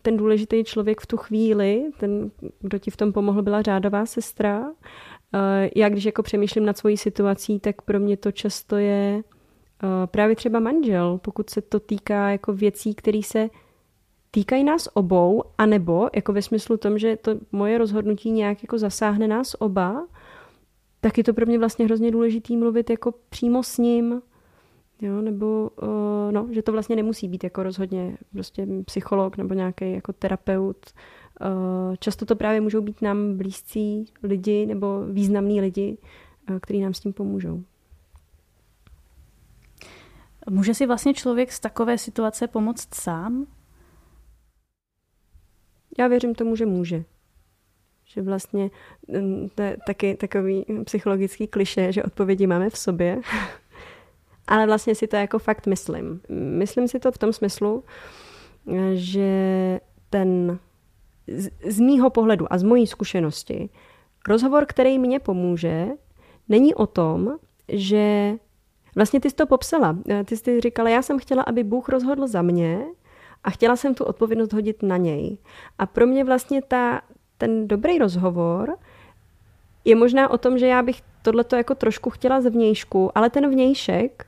ten 0.02 0.18
důležitý 0.18 0.64
člověk 0.64 1.02
v 1.02 1.08
tu 1.08 1.18
chvíli, 1.18 1.84
ten, 1.98 2.32
kdo 2.60 2.80
ti 2.80 2.92
v 2.92 2.98
tom 2.98 3.14
pomohl, 3.14 3.42
byla 3.42 3.62
řádová 3.62 4.06
sestra. 4.06 4.72
Uh, 5.34 5.70
já 5.76 5.90
když 5.90 6.06
jako 6.06 6.24
přemýšlím 6.24 6.66
nad 6.66 6.78
svojí 6.78 6.98
situací, 6.98 7.60
tak 7.60 7.82
pro 7.82 8.00
mě 8.00 8.18
to 8.18 8.32
často 8.32 8.76
je 8.76 9.24
Eh, 9.84 10.08
právě 10.08 10.36
třeba 10.36 10.60
manžel, 10.60 11.18
pokud 11.18 11.50
se 11.50 11.62
to 11.62 11.80
týká 11.80 12.30
jako 12.30 12.54
věcí, 12.54 12.96
které 12.96 13.22
se 13.24 13.50
týkají 14.32 14.64
nás 14.64 14.90
obou, 14.94 15.44
anebo 15.58 16.10
jako 16.16 16.34
ve 16.34 16.42
smyslu 16.42 16.78
tom, 16.78 17.00
že 17.00 17.18
to 17.18 17.32
moje 17.52 17.78
rozhodnutí 17.78 18.32
nějak 18.32 18.64
jako 18.64 18.78
zasáhne 18.78 19.28
nás 19.28 19.56
oba, 19.60 20.08
tak 21.02 21.18
je 21.18 21.24
to 21.24 21.34
pro 21.34 21.46
mě 21.46 21.60
vlastně 21.60 21.86
hrozně 21.86 22.12
důležitý 22.12 22.58
mluvit 22.58 22.90
jako 22.90 23.14
přímo 23.30 23.64
s 23.64 23.78
ním, 23.78 24.22
jo, 25.02 25.22
nebo 25.22 25.70
uh, 25.82 25.88
no, 26.32 26.48
že 26.52 26.62
to 26.62 26.72
vlastně 26.72 26.96
nemusí 26.96 27.28
být 27.28 27.44
jako 27.44 27.64
rozhodně 27.64 28.18
prostě 28.34 28.68
psycholog 28.86 29.38
nebo 29.38 29.54
nějaký 29.54 29.94
jako 29.94 30.14
terapeut. 30.14 30.78
Uh, 31.42 31.96
často 32.00 32.26
to 32.26 32.36
právě 32.36 32.62
můžou 32.62 32.82
být 32.82 33.02
nám 33.02 33.38
blízcí 33.38 34.06
lidi 34.24 34.66
nebo 34.66 35.06
významní 35.06 35.62
lidi, 35.62 35.98
uh, 36.50 36.60
kteří 36.60 36.82
nám 36.82 36.94
s 36.94 37.00
tím 37.00 37.14
pomůžou. 37.14 37.64
Může 40.50 40.74
si 40.74 40.86
vlastně 40.86 41.14
člověk 41.14 41.52
z 41.52 41.60
takové 41.60 41.98
situace 41.98 42.48
pomoct 42.48 42.96
sám? 42.96 43.46
Já 46.00 46.08
věřím 46.08 46.36
tomu, 46.36 46.56
že 46.56 46.66
může. 46.66 47.04
Že 48.06 48.22
vlastně 48.22 48.72
mm, 49.08 49.50
to 49.56 49.62
je 49.62 49.78
taky 49.88 50.16
takový 50.16 50.66
psychologický 50.84 51.48
kliše, 51.48 51.92
že 51.92 52.04
odpovědi 52.04 52.48
máme 52.48 52.70
v 52.70 52.78
sobě. 52.78 53.22
Ale 54.48 54.66
vlastně 54.66 54.96
si 54.96 55.08
to 55.08 55.16
jako 55.16 55.40
fakt 55.40 55.68
myslím. 55.68 56.22
Myslím 56.30 56.88
si 56.88 57.00
to 57.00 57.12
v 57.12 57.18
tom 57.18 57.34
smyslu, 57.34 57.84
že 58.94 59.80
ten 60.10 60.60
z, 61.66 61.80
mýho 61.80 62.10
pohledu 62.10 62.54
a 62.54 62.58
z 62.58 62.64
mojí 62.64 62.88
zkušenosti 62.88 63.70
rozhovor, 64.28 64.66
který 64.66 65.00
mě 65.00 65.20
pomůže, 65.20 65.88
není 66.50 66.76
o 66.76 66.88
tom, 66.88 67.38
že 67.68 68.36
Vlastně 68.96 69.20
ty 69.20 69.30
jsi 69.30 69.36
to 69.36 69.48
popsala. 69.48 69.98
Eh, 70.10 70.24
ty 70.24 70.38
jsi 70.38 70.62
říkala, 70.62 70.90
já 70.90 71.02
jsem 71.02 71.20
chtěla, 71.20 71.44
aby 71.44 71.64
Bůh 71.64 71.90
rozhodl 71.90 72.28
za 72.28 72.42
mě 72.42 72.86
a 73.44 73.50
chtěla 73.50 73.76
jsem 73.76 73.96
tu 73.96 74.04
odpovědnost 74.04 74.54
hodit 74.54 74.84
na 74.84 74.98
něj. 74.98 75.38
A 75.78 75.86
pro 75.86 76.08
mě 76.08 76.24
vlastně 76.24 76.62
ta, 76.62 77.02
ten 77.38 77.68
dobrý 77.68 77.98
rozhovor 77.98 78.78
je 79.86 79.96
možná 79.96 80.30
o 80.30 80.38
tom, 80.38 80.58
že 80.58 80.68
já 80.68 80.82
bych 80.84 81.02
tohleto 81.22 81.56
jako 81.56 81.76
trošku 81.76 82.10
chtěla 82.10 82.42
zvnějšku, 82.42 83.18
ale 83.18 83.30
ten 83.30 83.50
vnějšek, 83.50 84.26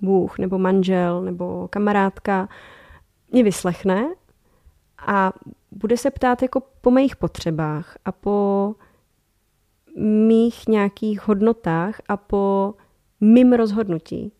Bůh 0.00 0.38
nebo 0.38 0.58
manžel 0.58 1.22
nebo 1.22 1.68
kamarádka, 1.68 2.48
mě 3.32 3.42
vyslechne 3.42 4.08
a 5.06 5.32
bude 5.70 5.96
se 5.96 6.10
ptát 6.10 6.42
jako 6.42 6.62
po 6.80 6.90
mých 6.90 7.16
potřebách 7.16 7.98
a 8.04 8.12
po 8.12 8.74
mých 9.96 10.68
nějakých 10.68 11.28
hodnotách 11.28 12.00
a 12.08 12.16
po 12.16 12.74
mým 13.20 13.52
rozhodnutí. 13.52 14.32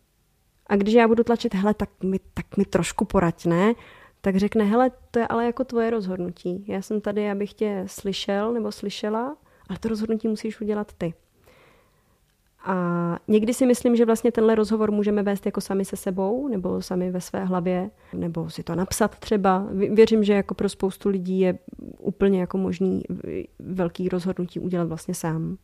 A 0.66 0.76
když 0.76 0.94
já 0.94 1.08
budu 1.08 1.24
tlačit, 1.24 1.54
hele, 1.54 1.74
tak 1.74 1.88
mi, 2.02 2.20
tak 2.34 2.56
mi 2.56 2.64
trošku 2.64 3.04
poraď, 3.04 3.46
ne? 3.46 3.74
Tak 4.20 4.36
řekne, 4.36 4.64
hele, 4.64 4.90
to 5.10 5.18
je 5.18 5.26
ale 5.26 5.46
jako 5.46 5.64
tvoje 5.64 5.90
rozhodnutí. 5.90 6.64
Já 6.68 6.82
jsem 6.82 7.00
tady, 7.00 7.30
abych 7.30 7.52
tě 7.52 7.84
slyšel 7.86 8.52
nebo 8.52 8.72
slyšela, 8.72 9.36
ale 9.68 9.78
to 9.78 9.88
rozhodnutí 9.88 10.28
musíš 10.28 10.60
udělat 10.60 10.92
ty. 10.92 11.14
A 12.64 13.18
někdy 13.28 13.54
si 13.54 13.66
myslím, 13.66 13.96
že 13.96 14.04
vlastně 14.04 14.32
tenhle 14.32 14.54
rozhovor 14.54 14.90
můžeme 14.90 15.22
vést 15.22 15.46
jako 15.46 15.60
sami 15.60 15.84
se 15.84 15.96
sebou, 15.96 16.48
nebo 16.48 16.82
sami 16.82 17.10
ve 17.10 17.20
své 17.20 17.44
hlavě, 17.44 17.90
nebo 18.12 18.50
si 18.50 18.62
to 18.62 18.74
napsat 18.74 19.18
třeba. 19.18 19.66
Věřím, 19.72 20.24
že 20.24 20.32
jako 20.32 20.54
pro 20.54 20.68
spoustu 20.68 21.08
lidí 21.08 21.40
je 21.40 21.58
úplně 21.98 22.40
jako 22.40 22.58
možný 22.58 23.02
velký 23.58 24.08
rozhodnutí 24.08 24.60
udělat 24.60 24.88
vlastně 24.88 25.14
sám. 25.14 25.56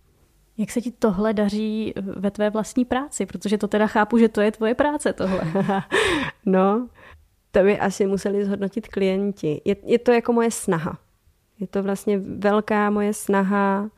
Jak 0.58 0.70
se 0.70 0.80
ti 0.80 0.90
tohle 0.90 1.34
daří 1.34 1.94
ve 2.16 2.30
tvé 2.30 2.50
vlastní 2.50 2.84
práci? 2.84 3.26
Protože 3.26 3.58
to 3.58 3.68
teda 3.68 3.86
chápu, 3.86 4.18
že 4.18 4.28
to 4.28 4.40
je 4.40 4.52
tvoje 4.52 4.74
práce 4.74 5.12
tohle. 5.12 5.40
no, 6.46 6.88
to 7.50 7.62
by 7.62 7.78
asi 7.78 8.06
museli 8.06 8.44
zhodnotit 8.44 8.88
klienti. 8.88 9.60
Je, 9.64 9.76
je 9.84 9.98
to 9.98 10.12
jako 10.12 10.32
moje 10.32 10.50
snaha. 10.50 10.98
Je 11.60 11.66
to 11.66 11.82
vlastně 11.82 12.18
velká 12.18 12.90
moje 12.90 13.14
snaha 13.14 13.90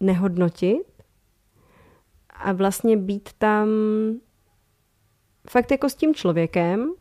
nehodnotit 0.00 0.93
a 2.34 2.52
vlastně 2.52 2.96
být 2.96 3.28
tam 3.38 3.68
fakt 5.50 5.70
jako 5.70 5.88
s 5.88 5.94
tím 5.94 6.14
člověkem, 6.14 6.92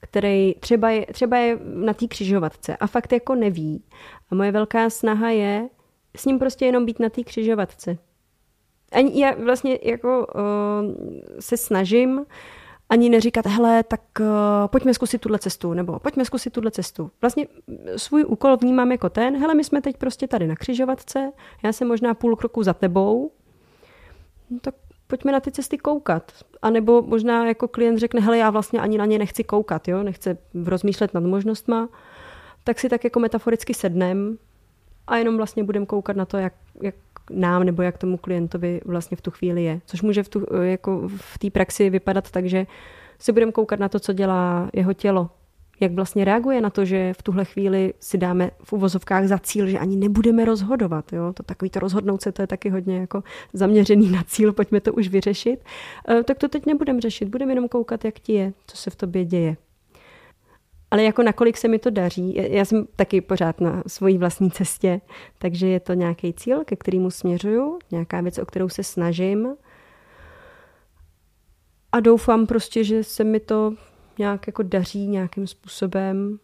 který 0.00 0.54
třeba 0.54 0.90
je, 0.90 1.06
třeba 1.12 1.36
je 1.36 1.58
na 1.62 1.94
té 1.94 2.06
křižovatce 2.06 2.76
a 2.76 2.86
fakt 2.86 3.12
jako 3.12 3.34
neví. 3.34 3.84
A 4.30 4.34
moje 4.34 4.52
velká 4.52 4.90
snaha 4.90 5.30
je 5.30 5.68
s 6.16 6.24
ním 6.24 6.38
prostě 6.38 6.66
jenom 6.66 6.86
být 6.86 7.00
na 7.00 7.08
té 7.08 7.22
křižovatce. 7.22 7.98
Ani 8.92 9.20
já 9.20 9.34
vlastně 9.34 9.78
jako 9.82 10.26
uh, 10.26 10.40
se 11.40 11.56
snažím 11.56 12.26
ani 12.88 13.08
neříkat, 13.08 13.46
hele, 13.46 13.82
tak 13.82 14.00
uh, 14.20 14.26
pojďme 14.66 14.94
zkusit 14.94 15.20
tuhle 15.20 15.38
cestu, 15.38 15.74
nebo 15.74 15.98
pojďme 15.98 16.24
zkusit 16.24 16.52
tuhle 16.52 16.70
cestu. 16.70 17.10
Vlastně 17.20 17.46
svůj 17.96 18.24
úkol 18.24 18.56
vnímám 18.56 18.92
jako 18.92 19.08
ten, 19.08 19.36
hele, 19.36 19.54
my 19.54 19.64
jsme 19.64 19.80
teď 19.80 19.96
prostě 19.96 20.28
tady 20.28 20.46
na 20.46 20.56
křižovatce, 20.56 21.32
já 21.62 21.72
jsem 21.72 21.88
možná 21.88 22.14
půl 22.14 22.36
kroku 22.36 22.62
za 22.62 22.74
tebou, 22.74 23.32
no, 24.50 24.58
tak 24.60 24.74
pojďme 25.06 25.32
na 25.32 25.40
ty 25.40 25.52
cesty 25.52 25.78
koukat. 25.78 26.32
A 26.62 26.70
nebo 26.70 27.02
možná 27.02 27.46
jako 27.46 27.68
klient 27.68 27.98
řekne, 27.98 28.20
hele, 28.20 28.38
já 28.38 28.50
vlastně 28.50 28.80
ani 28.80 28.98
na 28.98 29.04
ně 29.04 29.18
nechci 29.18 29.44
koukat, 29.44 29.88
jo, 29.88 30.02
nechce 30.02 30.38
rozmýšlet 30.64 31.14
nad 31.14 31.24
možnostma, 31.24 31.88
tak 32.64 32.78
si 32.78 32.88
tak 32.88 33.04
jako 33.04 33.20
metaforicky 33.20 33.74
sednem 33.74 34.38
a 35.06 35.16
jenom 35.16 35.36
vlastně 35.36 35.64
budeme 35.64 35.86
koukat 35.86 36.16
na 36.16 36.24
to, 36.24 36.36
jak, 36.36 36.52
jak 36.82 36.94
nám 37.30 37.64
nebo 37.64 37.82
jak 37.82 37.98
tomu 37.98 38.16
klientovi 38.16 38.80
vlastně 38.84 39.16
v 39.16 39.20
tu 39.20 39.30
chvíli 39.30 39.64
je. 39.64 39.80
Což 39.86 40.02
může 40.02 40.22
v, 40.22 40.28
tu, 40.28 40.46
jako 40.62 41.08
v 41.16 41.38
té 41.38 41.50
praxi 41.50 41.90
vypadat 41.90 42.30
tak, 42.30 42.46
že 42.46 42.66
si 43.18 43.32
budeme 43.32 43.52
koukat 43.52 43.80
na 43.80 43.88
to, 43.88 44.00
co 44.00 44.12
dělá 44.12 44.70
jeho 44.72 44.92
tělo. 44.92 45.30
Jak 45.80 45.92
vlastně 45.92 46.24
reaguje 46.24 46.60
na 46.60 46.70
to, 46.70 46.84
že 46.84 47.12
v 47.18 47.22
tuhle 47.22 47.44
chvíli 47.44 47.94
si 48.00 48.18
dáme 48.18 48.50
v 48.62 48.72
uvozovkách 48.72 49.26
za 49.26 49.38
cíl, 49.38 49.66
že 49.66 49.78
ani 49.78 49.96
nebudeme 49.96 50.44
rozhodovat. 50.44 51.12
Jo? 51.12 51.32
To 51.32 51.42
takový 51.42 51.70
to 51.70 51.80
rozhodnout 51.80 52.22
se, 52.22 52.32
to 52.32 52.42
je 52.42 52.46
taky 52.46 52.70
hodně 52.70 52.98
jako 52.98 53.22
zaměřený 53.52 54.10
na 54.10 54.22
cíl, 54.22 54.52
pojďme 54.52 54.80
to 54.80 54.92
už 54.92 55.08
vyřešit. 55.08 55.64
E, 56.08 56.22
tak 56.22 56.38
to 56.38 56.48
teď 56.48 56.66
nebudeme 56.66 57.00
řešit, 57.00 57.28
budeme 57.28 57.52
jenom 57.52 57.68
koukat, 57.68 58.04
jak 58.04 58.18
ti 58.18 58.32
je, 58.32 58.52
co 58.66 58.76
se 58.76 58.90
v 58.90 58.96
tobě 58.96 59.24
děje. 59.24 59.56
Ale 60.90 61.04
jako 61.04 61.22
nakolik 61.22 61.56
se 61.56 61.68
mi 61.68 61.78
to 61.78 61.90
daří, 61.90 62.34
já 62.36 62.64
jsem 62.64 62.86
taky 62.96 63.20
pořád 63.20 63.60
na 63.60 63.82
svojí 63.86 64.18
vlastní 64.18 64.50
cestě, 64.50 65.00
takže 65.38 65.66
je 65.66 65.80
to 65.80 65.92
nějaký 65.92 66.32
cíl, 66.32 66.64
ke 66.64 66.76
kterému 66.76 67.10
směřuju, 67.10 67.78
nějaká 67.90 68.20
věc, 68.20 68.38
o 68.38 68.46
kterou 68.46 68.68
se 68.68 68.82
snažím. 68.82 69.48
A 71.92 72.00
doufám 72.00 72.46
prostě, 72.46 72.84
že 72.84 73.04
se 73.04 73.24
mi 73.24 73.40
to 73.40 73.74
nějak 74.18 74.46
jako 74.46 74.62
daří 74.62 75.06
nějakým 75.06 75.46
způsobem. 75.46 76.38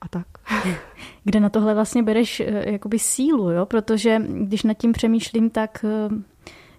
A 0.00 0.08
tak. 0.08 0.26
Kde 1.24 1.40
na 1.40 1.48
tohle 1.48 1.74
vlastně 1.74 2.02
bereš 2.02 2.40
eh, 2.40 2.70
jakoby 2.70 2.98
sílu, 2.98 3.50
jo? 3.50 3.66
Protože 3.66 4.22
když 4.28 4.62
nad 4.62 4.74
tím 4.74 4.92
přemýšlím, 4.92 5.50
tak 5.50 5.84
eh, 5.84 6.08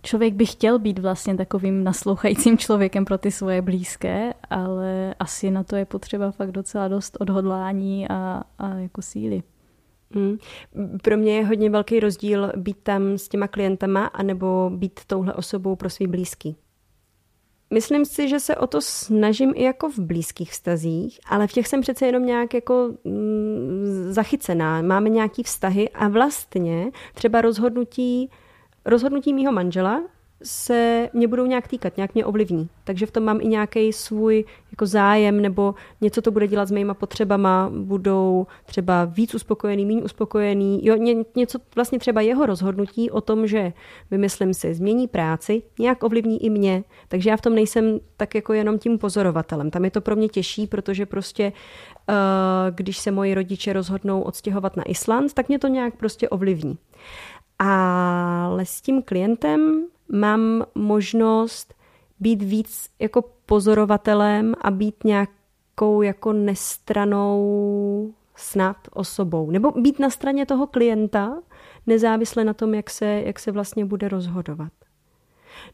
Člověk 0.05 0.33
by 0.33 0.45
chtěl 0.45 0.79
být 0.79 0.99
vlastně 0.99 1.35
takovým 1.35 1.83
naslouchajícím 1.83 2.57
člověkem 2.57 3.05
pro 3.05 3.17
ty 3.17 3.31
svoje 3.31 3.61
blízké, 3.61 4.33
ale 4.49 5.15
asi 5.19 5.51
na 5.51 5.63
to 5.63 5.75
je 5.75 5.85
potřeba 5.85 6.31
fakt 6.31 6.51
docela 6.51 6.87
dost 6.87 7.17
odhodlání 7.19 8.07
a, 8.09 8.43
a 8.57 8.73
jako 8.73 9.01
síly. 9.01 9.43
Hmm. 10.11 10.37
Pro 11.01 11.17
mě 11.17 11.37
je 11.37 11.45
hodně 11.45 11.69
velký 11.69 11.99
rozdíl 11.99 12.51
být 12.55 12.77
tam 12.83 13.17
s 13.17 13.27
těma 13.29 13.47
klientama 13.47 14.05
anebo 14.05 14.71
být 14.75 14.99
touhle 15.07 15.33
osobou 15.33 15.75
pro 15.75 15.89
svý 15.89 16.07
blízký. 16.07 16.57
Myslím 17.73 18.05
si, 18.05 18.29
že 18.29 18.39
se 18.39 18.55
o 18.55 18.67
to 18.67 18.81
snažím 18.81 19.53
i 19.55 19.63
jako 19.63 19.89
v 19.89 19.99
blízkých 19.99 20.51
vztazích, 20.51 21.19
ale 21.29 21.47
v 21.47 21.51
těch 21.51 21.67
jsem 21.67 21.81
přece 21.81 22.05
jenom 22.05 22.25
nějak 22.25 22.53
jako 22.53 22.93
mm, 23.03 24.07
zachycená. 24.09 24.81
Máme 24.81 25.09
nějaký 25.09 25.43
vztahy 25.43 25.89
a 25.89 26.07
vlastně 26.07 26.91
třeba 27.13 27.41
rozhodnutí, 27.41 28.29
rozhodnutí 28.85 29.33
mýho 29.33 29.51
manžela 29.51 30.03
se 30.43 31.09
mě 31.13 31.27
budou 31.27 31.45
nějak 31.45 31.67
týkat, 31.67 31.97
nějak 31.97 32.13
mě 32.13 32.25
ovlivní. 32.25 32.69
Takže 32.83 33.05
v 33.05 33.11
tom 33.11 33.23
mám 33.23 33.41
i 33.41 33.47
nějaký 33.47 33.93
svůj 33.93 34.45
jako 34.71 34.85
zájem 34.85 35.41
nebo 35.41 35.75
něco 36.01 36.21
to 36.21 36.31
bude 36.31 36.47
dělat 36.47 36.65
s 36.65 36.71
mýma 36.71 36.93
potřebama, 36.93 37.71
budou 37.75 38.47
třeba 38.65 39.05
víc 39.05 39.35
uspokojený, 39.35 39.85
méně 39.85 40.03
uspokojený. 40.03 40.85
Jo, 40.85 40.95
ně, 40.95 41.15
něco 41.35 41.59
vlastně 41.75 41.99
třeba 41.99 42.21
jeho 42.21 42.45
rozhodnutí 42.45 43.11
o 43.11 43.21
tom, 43.21 43.47
že 43.47 43.73
vymyslím 44.11 44.53
si, 44.53 44.73
změní 44.73 45.07
práci, 45.07 45.61
nějak 45.79 46.03
ovlivní 46.03 46.45
i 46.45 46.49
mě. 46.49 46.83
Takže 47.07 47.29
já 47.29 47.37
v 47.37 47.41
tom 47.41 47.55
nejsem 47.55 47.99
tak 48.17 48.35
jako 48.35 48.53
jenom 48.53 48.79
tím 48.79 48.97
pozorovatelem. 48.97 49.71
Tam 49.71 49.85
je 49.85 49.91
to 49.91 50.01
pro 50.01 50.15
mě 50.15 50.27
těžší, 50.27 50.67
protože 50.67 51.05
prostě 51.05 51.53
uh, 52.09 52.15
když 52.75 52.97
se 52.97 53.11
moji 53.11 53.33
rodiče 53.33 53.73
rozhodnou 53.73 54.21
odstěhovat 54.21 54.77
na 54.77 54.83
Island, 54.83 55.33
tak 55.33 55.47
mě 55.47 55.59
to 55.59 55.67
nějak 55.67 55.95
prostě 55.95 56.29
ovlivní. 56.29 56.77
Ale 57.59 58.65
s 58.65 58.81
tím 58.81 59.01
klientem 59.01 59.85
mám 60.11 60.63
možnost 60.75 61.73
být 62.19 62.43
víc 62.43 62.89
jako 62.99 63.23
pozorovatelem 63.45 64.53
a 64.61 64.71
být 64.71 65.03
nějakou 65.03 66.01
jako 66.01 66.33
nestranou 66.33 68.13
snad 68.35 68.77
osobou. 68.93 69.51
Nebo 69.51 69.71
být 69.71 69.99
na 69.99 70.09
straně 70.09 70.45
toho 70.45 70.67
klienta, 70.67 71.41
nezávisle 71.87 72.43
na 72.43 72.53
tom, 72.53 72.73
jak 72.73 72.89
se, 72.89 73.05
jak 73.05 73.39
se 73.39 73.51
vlastně 73.51 73.85
bude 73.85 74.07
rozhodovat. 74.07 74.71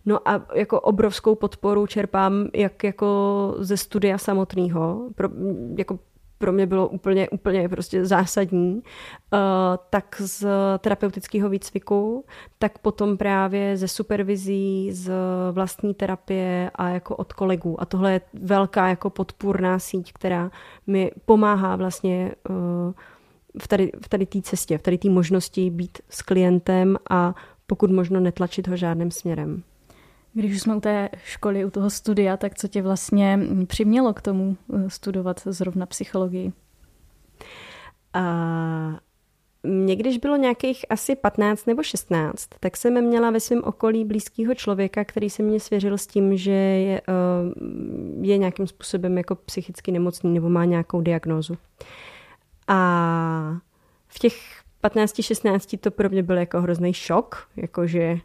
No 0.06 0.30
a 0.30 0.46
jako 0.54 0.82
obrovskou 0.82 1.36
podporu 1.36 1.88
čerpám 1.88 2.48
jak 2.54 2.84
jako 2.84 3.56
ze 3.58 3.78
studia 3.78 4.17
samotného. 4.17 5.10
Jako 5.78 6.00
pro 6.41 6.51
mě 6.51 6.65
bylo 6.65 6.88
úplně, 6.88 7.30
úplně 7.30 7.69
prostě 7.69 8.06
zásadní, 8.06 8.73
uh, 8.73 9.39
tak 9.89 10.21
z 10.21 10.45
terapeutického 10.80 11.49
výcviku, 11.49 12.25
tak 12.60 12.80
potom 12.80 13.17
právě 13.17 13.77
ze 13.77 13.88
supervizí, 13.88 14.89
z 14.91 15.12
vlastní 15.51 15.93
terapie 15.93 16.71
a 16.75 16.89
jako 16.89 17.15
od 17.15 17.34
kolegů. 17.34 17.82
A 17.82 17.86
tohle 17.86 18.13
je 18.13 18.21
velká 18.34 18.88
jako 18.88 19.10
podpůrná 19.10 19.80
síť, 19.80 20.13
která 20.13 20.51
mi 20.88 21.12
pomáhá 21.25 21.75
vlastně 21.75 22.32
uh, 22.49 22.56
v 23.62 23.67
tady, 23.67 23.91
v 24.06 24.10
tady 24.10 24.25
té 24.25 24.41
cestě, 24.41 24.77
v 24.77 24.82
tady 24.82 24.97
té 24.97 25.10
možnosti 25.10 25.69
být 25.69 25.97
s 26.10 26.21
klientem 26.21 26.97
a 27.10 27.36
pokud 27.67 27.91
možno 27.91 28.19
netlačit 28.19 28.67
ho 28.67 28.75
žádným 28.77 29.12
směrem. 29.12 29.63
Když 30.34 30.62
jsme 30.62 30.76
u 30.76 30.80
té 30.80 31.10
školy, 31.24 31.65
u 31.65 31.70
toho 31.70 31.89
studia, 31.89 32.38
tak 32.38 32.56
co 32.56 32.67
tě 32.67 32.82
vlastně 32.82 33.39
přimělo 33.67 34.13
k 34.13 34.22
tomu 34.22 34.58
eh, 34.74 34.89
studovat 34.89 35.41
zrovna 35.46 35.86
psychologii? 35.86 36.54
A 38.13 39.00
mě, 39.63 39.96
když 39.96 40.17
bylo 40.17 40.36
nějakých 40.36 40.86
asi 40.89 41.15
15 41.15 41.65
nebo 41.65 41.84
16, 41.84 42.48
tak 42.60 42.78
jsem 42.78 43.06
měla 43.06 43.32
ve 43.32 43.39
svém 43.39 43.62
okolí 43.63 44.06
blízkého 44.06 44.56
člověka, 44.56 45.06
který 45.06 45.30
se 45.30 45.44
mě 45.44 45.60
svěřil 45.60 45.98
s 45.98 46.08
tím, 46.08 46.38
že 46.38 46.52
je, 46.52 47.02
eh, 47.02 47.12
je 48.22 48.38
nějakým 48.38 48.67
způsobem 48.67 49.17
jako 49.17 49.36
psychicky 49.36 49.91
nemocný 49.91 50.34
nebo 50.34 50.50
má 50.50 50.65
nějakou 50.65 51.02
diagnózu. 51.02 51.58
A 52.67 53.58
v 54.08 54.20
těch 54.20 54.62
15-16 54.82 55.78
to 55.78 55.91
pro 55.91 56.10
mě 56.10 56.24
byl 56.24 56.38
jako 56.38 56.62
hrozný 56.62 56.94
šok, 56.94 57.48
jakože 57.56 58.17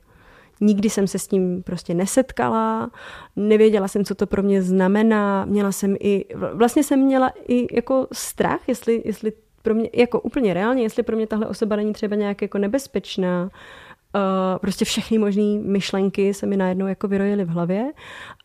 Nikdy 0.61 0.91
jsem 0.91 1.07
se 1.07 1.19
s 1.19 1.27
tím 1.29 1.63
prostě 1.63 1.95
nesetkala, 1.95 2.91
nevěděla 3.37 3.89
jsem, 3.89 4.05
co 4.05 4.15
to 4.15 4.27
pro 4.27 4.43
mě 4.43 4.63
znamená, 4.63 5.45
měla 5.45 5.73
jsem 5.73 5.97
i, 6.01 6.25
vlastně 6.53 6.83
jsem 6.83 7.01
měla 7.01 7.33
i 7.49 7.77
jako 7.77 8.07
strach, 8.13 8.69
jestli, 8.69 9.03
jestli 9.05 9.33
pro 9.63 9.75
mě, 9.75 9.91
jako 9.95 10.21
úplně 10.21 10.55
reálně, 10.55 10.83
jestli 10.83 11.03
pro 11.03 11.17
mě 11.17 11.27
tahle 11.27 11.47
osoba 11.47 11.77
není 11.77 11.93
třeba 11.93 12.17
nějak 12.17 12.43
jako 12.43 12.59
nebezpečná, 12.59 13.43
uh, 13.43 14.59
prostě 14.59 14.85
všechny 14.85 15.19
možné 15.19 15.59
myšlenky 15.63 16.35
se 16.35 16.47
mi 16.47 16.57
najednou 16.57 16.87
jako 16.87 17.09
vyrojily 17.09 17.45
v 17.45 17.49
hlavě 17.49 17.93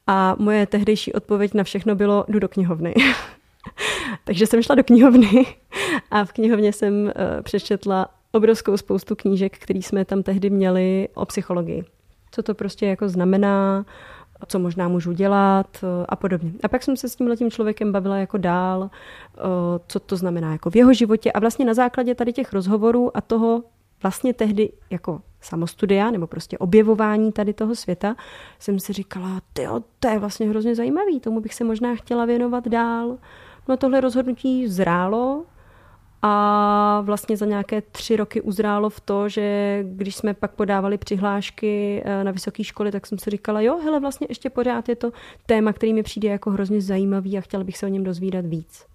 a 0.07 0.35
moje 0.39 0.65
tehdejší 0.65 1.13
odpověď 1.13 1.53
na 1.53 1.63
všechno 1.63 1.95
bylo, 1.95 2.25
jdu 2.27 2.39
do 2.39 2.47
knihovny. 2.47 2.93
Takže 4.23 4.47
jsem 4.47 4.63
šla 4.63 4.75
do 4.75 4.83
knihovny 4.83 5.45
a 6.11 6.25
v 6.25 6.33
knihovně 6.33 6.73
jsem 6.73 6.93
uh, 7.03 7.11
přečetla 7.41 8.07
obrovskou 8.31 8.77
spoustu 8.77 9.15
knížek, 9.15 9.57
které 9.57 9.79
jsme 9.79 10.05
tam 10.05 10.23
tehdy 10.23 10.49
měli 10.49 11.09
o 11.13 11.25
psychologii 11.25 11.83
co 12.31 12.43
to 12.43 12.53
prostě 12.53 12.85
jako 12.85 13.09
znamená, 13.09 13.85
co 14.47 14.59
možná 14.59 14.87
můžu 14.87 15.11
dělat 15.11 15.67
eh, 15.83 16.05
a 16.09 16.15
podobně. 16.15 16.51
A 16.63 16.67
pak 16.67 16.83
jsem 16.83 16.97
se 16.97 17.09
s 17.09 17.15
tím 17.15 17.51
člověkem 17.51 17.91
bavila 17.91 18.17
jako 18.17 18.37
dál, 18.37 18.89
eh, 18.89 19.39
co 19.87 19.99
to 19.99 20.15
znamená 20.15 20.51
jako 20.51 20.69
v 20.69 20.75
jeho 20.75 20.93
životě 20.93 21.31
a 21.31 21.39
vlastně 21.39 21.65
na 21.65 21.73
základě 21.73 22.15
tady 22.15 22.33
těch 22.33 22.53
rozhovorů 22.53 23.17
a 23.17 23.21
toho 23.21 23.63
vlastně 24.03 24.33
tehdy 24.33 24.71
jako 24.89 25.21
samostudia 25.41 26.11
nebo 26.11 26.27
prostě 26.27 26.57
objevování 26.57 27.31
tady 27.31 27.53
toho 27.53 27.75
světa 27.75 28.15
jsem 28.59 28.79
si 28.79 28.93
říkala, 28.93 29.41
tyjo, 29.53 29.83
to 29.99 30.07
je 30.07 30.19
vlastně 30.19 30.49
hrozně 30.49 30.75
zajímavý, 30.75 31.19
tomu 31.19 31.39
bych 31.39 31.53
se 31.53 31.63
možná 31.63 31.95
chtěla 31.95 32.25
věnovat 32.25 32.67
dál. 32.67 33.17
No 33.67 33.77
tohle 33.77 34.01
rozhodnutí 34.01 34.67
zrálo, 34.67 35.45
a 36.21 37.01
vlastně 37.01 37.37
za 37.37 37.45
nějaké 37.45 37.81
tři 37.81 38.15
roky 38.15 38.41
uzrálo 38.41 38.89
v 38.89 38.99
to, 38.99 39.29
že 39.29 39.79
když 39.83 40.15
jsme 40.15 40.33
pak 40.33 40.51
podávali 40.51 40.97
přihlášky 40.97 42.01
eh, 42.05 42.23
na 42.23 42.31
vysoké 42.31 42.63
školy, 42.63 42.91
tak 42.91 43.07
jsem 43.07 43.17
si 43.17 43.29
říkala, 43.29 43.61
jo, 43.61 43.79
hele, 43.83 43.99
vlastně 43.99 44.27
ještě 44.29 44.49
pořád 44.49 44.89
je 44.89 44.95
to 44.95 45.11
téma, 45.45 45.73
který 45.73 45.93
mi 45.93 46.03
přijde 46.03 46.29
jako 46.29 46.51
hrozně 46.51 46.81
zajímavý 46.81 47.37
a 47.37 47.41
chtěla 47.41 47.63
bych 47.63 47.77
se 47.77 47.85
o 47.85 47.89
něm 47.89 48.03
dozvídat 48.03 48.45
víc. 48.45 48.85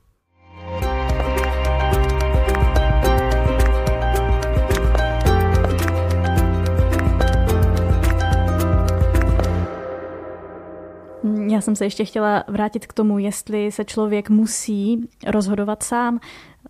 Já 11.48 11.60
jsem 11.60 11.76
se 11.76 11.84
ještě 11.84 12.04
chtěla 12.04 12.44
vrátit 12.48 12.86
k 12.86 12.92
tomu, 12.92 13.18
jestli 13.18 13.72
se 13.72 13.84
člověk 13.84 14.30
musí 14.30 15.08
rozhodovat 15.26 15.82
sám. 15.82 16.20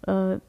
Eh, 0.09 0.41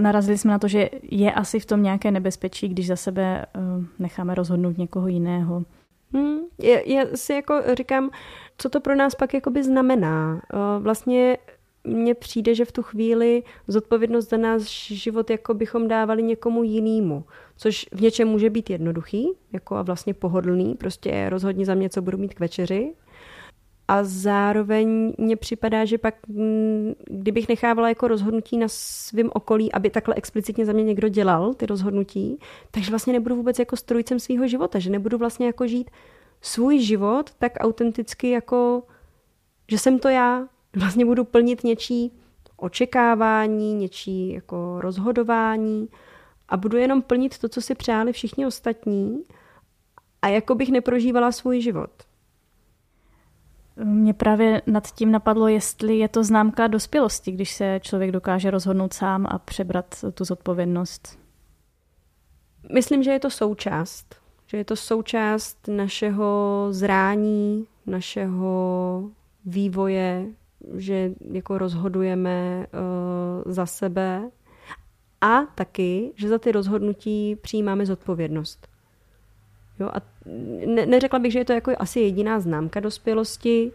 narazili 0.00 0.38
jsme 0.38 0.50
na 0.50 0.58
to, 0.58 0.68
že 0.68 0.90
je 1.02 1.32
asi 1.32 1.60
v 1.60 1.66
tom 1.66 1.82
nějaké 1.82 2.10
nebezpečí, 2.10 2.68
když 2.68 2.86
za 2.86 2.96
sebe 2.96 3.44
eh, 3.44 3.60
necháme 3.98 4.34
rozhodnout 4.34 4.78
někoho 4.78 5.08
jiného. 5.08 5.64
Hmm, 6.12 6.38
já 6.86 7.04
si 7.14 7.32
jako 7.32 7.54
říkám, 7.76 8.10
co 8.58 8.68
to 8.68 8.80
pro 8.80 8.94
nás 8.94 9.14
pak 9.14 9.34
jakoby 9.34 9.62
znamená. 9.62 10.42
Eh, 10.54 10.80
vlastně 10.80 11.38
mně 11.84 12.14
přijde, 12.14 12.54
že 12.54 12.64
v 12.64 12.72
tu 12.72 12.82
chvíli 12.82 13.42
zodpovědnost 13.68 14.30
za 14.30 14.36
náš 14.36 14.86
život 14.86 15.30
jako 15.30 15.54
bychom 15.54 15.88
dávali 15.88 16.22
někomu 16.22 16.62
jinému, 16.62 17.24
což 17.56 17.86
v 17.92 18.00
něčem 18.00 18.28
může 18.28 18.50
být 18.50 18.70
jednoduchý 18.70 19.28
jako 19.52 19.76
a 19.76 19.82
vlastně 19.82 20.14
pohodlný, 20.14 20.74
prostě 20.74 21.28
rozhodně 21.28 21.66
za 21.66 21.74
mě, 21.74 21.90
co 21.90 22.02
budu 22.02 22.18
mít 22.18 22.34
k 22.34 22.40
večeři, 22.40 22.94
a 23.88 24.04
zároveň 24.04 25.12
mně 25.18 25.36
připadá, 25.36 25.84
že 25.84 25.98
pak, 25.98 26.14
mm, 26.28 26.92
kdybych 27.04 27.48
nechávala 27.48 27.88
jako 27.88 28.08
rozhodnutí 28.08 28.58
na 28.58 28.66
svém 28.68 29.30
okolí, 29.32 29.72
aby 29.72 29.90
takhle 29.90 30.14
explicitně 30.14 30.66
za 30.66 30.72
mě 30.72 30.84
někdo 30.84 31.08
dělal 31.08 31.54
ty 31.54 31.66
rozhodnutí, 31.66 32.38
takže 32.70 32.90
vlastně 32.90 33.12
nebudu 33.12 33.36
vůbec 33.36 33.58
jako 33.58 33.76
strojcem 33.76 34.20
svého 34.20 34.48
života, 34.48 34.78
že 34.78 34.90
nebudu 34.90 35.18
vlastně 35.18 35.46
jako 35.46 35.66
žít 35.66 35.90
svůj 36.40 36.80
život 36.80 37.30
tak 37.38 37.52
autenticky 37.58 38.30
jako, 38.30 38.82
že 39.68 39.78
jsem 39.78 39.98
to 39.98 40.08
já. 40.08 40.48
Vlastně 40.76 41.04
budu 41.04 41.24
plnit 41.24 41.64
něčí 41.64 42.12
očekávání, 42.56 43.74
něčí 43.74 44.32
jako 44.32 44.80
rozhodování 44.80 45.88
a 46.48 46.56
budu 46.56 46.76
jenom 46.76 47.02
plnit 47.02 47.38
to, 47.38 47.48
co 47.48 47.60
si 47.60 47.74
přáli 47.74 48.12
všichni 48.12 48.46
ostatní 48.46 49.22
a 50.22 50.28
jako 50.28 50.54
bych 50.54 50.70
neprožívala 50.70 51.32
svůj 51.32 51.60
život. 51.60 51.90
Mě 53.76 54.14
právě 54.14 54.62
nad 54.66 54.86
tím 54.94 55.12
napadlo, 55.12 55.48
jestli 55.48 55.98
je 55.98 56.08
to 56.08 56.24
známka 56.24 56.66
dospělosti, 56.66 57.32
když 57.32 57.54
se 57.54 57.80
člověk 57.82 58.12
dokáže 58.12 58.50
rozhodnout 58.50 58.92
sám 58.92 59.26
a 59.28 59.38
přebrat 59.38 60.04
tu 60.14 60.24
zodpovědnost. 60.24 61.18
Myslím, 62.72 63.02
že 63.02 63.10
je 63.10 63.20
to 63.20 63.30
součást. 63.30 64.14
Že 64.46 64.56
je 64.56 64.64
to 64.64 64.76
součást 64.76 65.68
našeho 65.68 66.66
zrání, 66.70 67.66
našeho 67.86 69.10
vývoje, 69.44 70.26
že 70.76 71.12
jako 71.32 71.58
rozhodujeme 71.58 72.66
uh, 73.46 73.52
za 73.52 73.66
sebe 73.66 74.30
a 75.20 75.42
taky, 75.54 76.12
že 76.14 76.28
za 76.28 76.38
ty 76.38 76.52
rozhodnutí 76.52 77.36
přijímáme 77.36 77.86
zodpovědnost. 77.86 78.73
Jo, 79.80 79.90
a 79.92 80.00
ne, 80.66 80.86
neřekla 80.86 81.18
bych, 81.18 81.32
že 81.32 81.38
je 81.38 81.44
to 81.44 81.52
jako 81.52 81.72
asi 81.78 82.00
jediná 82.00 82.40
známka 82.40 82.80
dospělosti. 82.80 83.72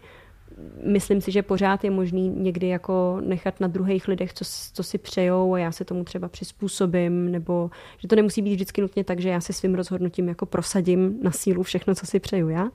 Myslím 0.85 1.21
si, 1.21 1.31
že 1.31 1.43
pořád 1.43 1.83
je 1.83 1.91
možný 1.91 2.29
někdy 2.29 2.67
jako 2.67 3.17
nechat 3.21 3.59
na 3.59 3.67
druhých 3.67 4.07
lidech, 4.07 4.33
co, 4.33 4.45
co 4.73 4.83
si 4.83 4.97
přejou 4.97 5.53
a 5.53 5.59
já 5.59 5.71
se 5.71 5.85
tomu 5.85 6.03
třeba 6.03 6.27
přizpůsobím, 6.27 7.31
nebo 7.31 7.69
že 7.97 8.07
to 8.07 8.15
nemusí 8.15 8.41
být 8.41 8.53
vždycky 8.53 8.81
nutně 8.81 9.03
tak, 9.03 9.19
že 9.19 9.29
já 9.29 9.41
si 9.41 9.53
svým 9.53 9.75
rozhodnutím 9.75 10.27
jako 10.27 10.45
prosadím 10.45 11.19
na 11.21 11.31
sílu 11.31 11.63
všechno, 11.63 11.95
co 11.95 12.05
si 12.05 12.19
přeju 12.19 12.49
já. 12.49 12.69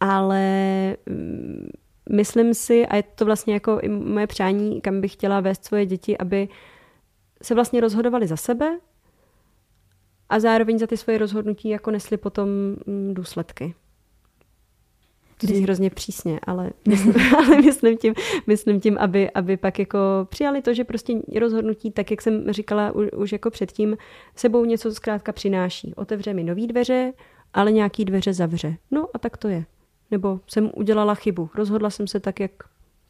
Ale 0.00 0.96
mm, 1.06 1.70
myslím 2.10 2.54
si, 2.54 2.86
a 2.86 2.96
je 2.96 3.02
to 3.02 3.24
vlastně 3.24 3.54
jako 3.54 3.78
i 3.82 3.88
moje 3.88 4.26
přání, 4.26 4.80
kam 4.80 5.00
bych 5.00 5.12
chtěla 5.12 5.40
vést 5.40 5.64
svoje 5.64 5.86
děti, 5.86 6.18
aby 6.18 6.48
se 7.42 7.54
vlastně 7.54 7.80
rozhodovali 7.80 8.26
za 8.26 8.36
sebe, 8.36 8.78
a 10.28 10.40
zároveň 10.40 10.78
za 10.78 10.86
ty 10.86 10.96
svoje 10.96 11.18
rozhodnutí 11.18 11.68
jako 11.68 11.90
nesli 11.90 12.16
potom 12.16 12.48
mm, 12.86 13.14
důsledky. 13.14 13.74
To 15.40 15.46
zní 15.46 15.60
hrozně 15.60 15.90
přísně, 15.90 16.40
ale 16.46 16.70
myslím, 16.88 17.14
ale 17.36 17.62
myslím 17.62 17.98
tím, 17.98 18.14
myslím 18.46 18.80
tím 18.80 18.98
aby, 18.98 19.30
aby 19.30 19.56
pak 19.56 19.78
jako 19.78 19.98
přijali 20.24 20.62
to, 20.62 20.74
že 20.74 20.84
prostě 20.84 21.14
rozhodnutí, 21.40 21.90
tak 21.90 22.10
jak 22.10 22.22
jsem 22.22 22.52
říkala 22.52 22.92
už, 22.92 23.08
už 23.16 23.32
jako 23.32 23.50
předtím, 23.50 23.96
sebou 24.36 24.64
něco 24.64 24.92
zkrátka 24.92 25.32
přináší. 25.32 25.94
Otevře 25.94 26.34
mi 26.34 26.44
nový 26.44 26.66
dveře, 26.66 27.12
ale 27.54 27.72
nějaký 27.72 28.04
dveře 28.04 28.32
zavře. 28.32 28.76
No 28.90 29.06
a 29.14 29.18
tak 29.18 29.36
to 29.36 29.48
je. 29.48 29.64
Nebo 30.10 30.40
jsem 30.46 30.70
udělala 30.74 31.14
chybu. 31.14 31.50
Rozhodla 31.54 31.90
jsem 31.90 32.06
se 32.06 32.20
tak, 32.20 32.40
jak 32.40 32.50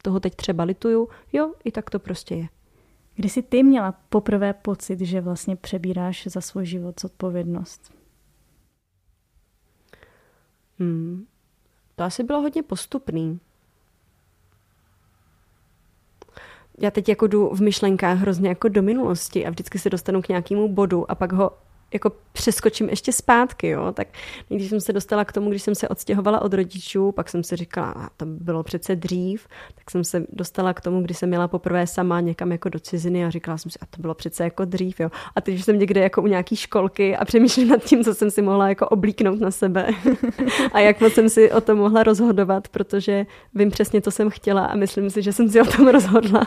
toho 0.01 0.19
teď 0.19 0.35
třeba 0.35 0.63
lituju. 0.63 1.09
Jo, 1.33 1.53
i 1.63 1.71
tak 1.71 1.89
to 1.89 1.99
prostě 1.99 2.35
je. 2.35 2.47
Kdy 3.17 3.29
jsi 3.29 3.41
ty 3.41 3.63
měla 3.63 3.91
poprvé 3.91 4.53
pocit, 4.53 4.99
že 4.99 5.21
vlastně 5.21 5.55
přebíráš 5.55 6.27
za 6.27 6.41
svůj 6.41 6.65
život 6.65 7.01
zodpovědnost? 7.01 7.93
Hmm. 10.79 11.25
To 11.95 12.03
asi 12.03 12.23
bylo 12.23 12.41
hodně 12.41 12.63
postupný. 12.63 13.39
Já 16.79 16.91
teď 16.91 17.09
jako 17.09 17.27
jdu 17.27 17.49
v 17.49 17.61
myšlenkách 17.61 18.17
hrozně 18.17 18.49
jako 18.49 18.69
do 18.69 18.81
minulosti 18.81 19.45
a 19.45 19.49
vždycky 19.49 19.79
se 19.79 19.89
dostanu 19.89 20.21
k 20.21 20.29
nějakému 20.29 20.73
bodu 20.73 21.11
a 21.11 21.15
pak 21.15 21.31
ho 21.31 21.57
jako 21.93 22.11
přeskočím 22.31 22.89
ještě 22.89 23.11
zpátky, 23.11 23.67
jo, 23.67 23.91
tak 23.91 24.07
když 24.49 24.69
jsem 24.69 24.81
se 24.81 24.93
dostala 24.93 25.25
k 25.25 25.31
tomu, 25.31 25.49
když 25.49 25.61
jsem 25.61 25.75
se 25.75 25.87
odstěhovala 25.87 26.41
od 26.41 26.53
rodičů, 26.53 27.11
pak 27.11 27.29
jsem 27.29 27.43
si 27.43 27.55
říkala, 27.55 27.91
a 27.91 28.09
to 28.17 28.25
bylo 28.25 28.63
přece 28.63 28.95
dřív, 28.95 29.47
tak 29.75 29.91
jsem 29.91 30.03
se 30.03 30.25
dostala 30.29 30.73
k 30.73 30.81
tomu, 30.81 31.01
kdy 31.01 31.13
jsem 31.13 31.29
měla 31.29 31.47
poprvé 31.47 31.87
sama 31.87 32.19
někam 32.19 32.51
jako 32.51 32.69
do 32.69 32.79
ciziny 32.79 33.25
a 33.25 33.29
říkala 33.29 33.57
jsem 33.57 33.71
si, 33.71 33.79
a 33.81 33.85
to 33.85 34.01
bylo 34.01 34.13
přece 34.13 34.43
jako 34.43 34.65
dřív, 34.65 34.99
jo. 34.99 35.09
A 35.35 35.41
teď 35.41 35.63
jsem 35.63 35.79
někde 35.79 36.01
jako 36.01 36.21
u 36.21 36.27
nějaký 36.27 36.55
školky 36.55 37.17
a 37.17 37.25
přemýšlím 37.25 37.67
nad 37.67 37.83
tím, 37.83 38.03
co 38.03 38.15
jsem 38.15 38.31
si 38.31 38.41
mohla 38.41 38.69
jako 38.69 38.87
oblíknout 38.87 39.39
na 39.39 39.51
sebe 39.51 39.87
a 40.73 40.79
jak 40.79 41.01
moc 41.01 41.13
jsem 41.13 41.29
si 41.29 41.51
o 41.51 41.61
tom 41.61 41.77
mohla 41.77 42.03
rozhodovat, 42.03 42.67
protože 42.67 43.25
vím 43.55 43.71
přesně, 43.71 44.01
co 44.01 44.11
jsem 44.11 44.29
chtěla 44.29 44.65
a 44.65 44.75
myslím 44.75 45.09
si, 45.09 45.21
že 45.21 45.33
jsem 45.33 45.49
si 45.49 45.61
o 45.61 45.65
tom 45.65 45.87
rozhodla, 45.87 46.41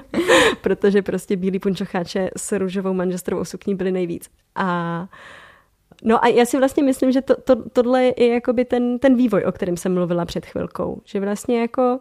protože 0.60 1.02
prostě 1.02 1.36
bílý 1.36 1.58
punčocháče 1.58 2.30
s 2.36 2.58
růžovou 2.58 2.94
manžestrovou 2.94 3.44
sukní 3.44 3.74
byly 3.74 3.92
nejvíc. 3.92 4.28
A 4.54 4.75
No 6.04 6.24
a 6.24 6.28
já 6.28 6.44
si 6.44 6.58
vlastně 6.58 6.82
myslím, 6.82 7.12
že 7.12 7.22
to, 7.22 7.40
to, 7.40 7.68
tohle 7.70 8.04
je 8.04 8.28
jakoby 8.28 8.64
ten, 8.64 8.98
ten 8.98 9.16
vývoj, 9.16 9.44
o 9.44 9.52
kterém 9.52 9.76
jsem 9.76 9.94
mluvila 9.94 10.24
před 10.24 10.46
chvilkou. 10.46 11.02
Že 11.04 11.20
vlastně 11.20 11.60
jako 11.60 11.98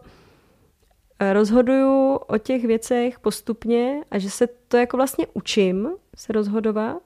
eh, 1.20 1.34
rozhoduju 1.34 2.16
o 2.16 2.38
těch 2.38 2.66
věcech 2.66 3.20
postupně 3.20 4.04
a 4.12 4.20
že 4.20 4.30
se 4.30 4.48
to 4.68 4.78
jako 4.78 4.98
vlastně 4.98 5.28
učím 5.34 5.90
se 6.16 6.34
rozhodovat 6.34 7.02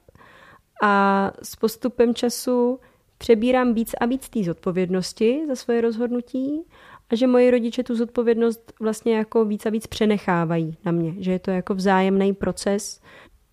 a 0.83 1.31
s 1.43 1.55
postupem 1.55 2.15
času 2.15 2.79
přebírám 3.17 3.73
víc 3.73 3.95
a 4.01 4.05
víc 4.05 4.29
té 4.29 4.43
zodpovědnosti 4.43 5.41
za 5.47 5.55
svoje 5.55 5.81
rozhodnutí 5.81 6.63
a 7.09 7.15
že 7.15 7.27
moji 7.27 7.51
rodiče 7.51 7.83
tu 7.83 7.95
zodpovědnost 7.95 8.73
vlastně 8.79 9.17
jako 9.17 9.45
víc 9.45 9.65
a 9.65 9.69
víc 9.69 9.87
přenechávají 9.87 10.77
na 10.85 10.91
mě, 10.91 11.13
že 11.19 11.31
je 11.31 11.39
to 11.39 11.51
jako 11.51 11.75
vzájemný 11.75 12.33
proces, 12.33 13.01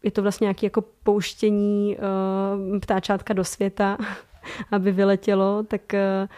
je 0.06 0.10
to 0.10 0.22
vlastně 0.22 0.44
nějaké 0.44 0.66
jako 0.66 0.84
pouštění 1.02 1.96
uh, 1.96 2.78
ptáčátka 2.80 3.34
do 3.34 3.44
světa, 3.44 3.98
aby 4.72 4.92
vyletělo, 4.92 5.62
tak 5.62 5.80
uh, 5.92 6.28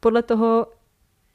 podle 0.00 0.22
toho, 0.22 0.66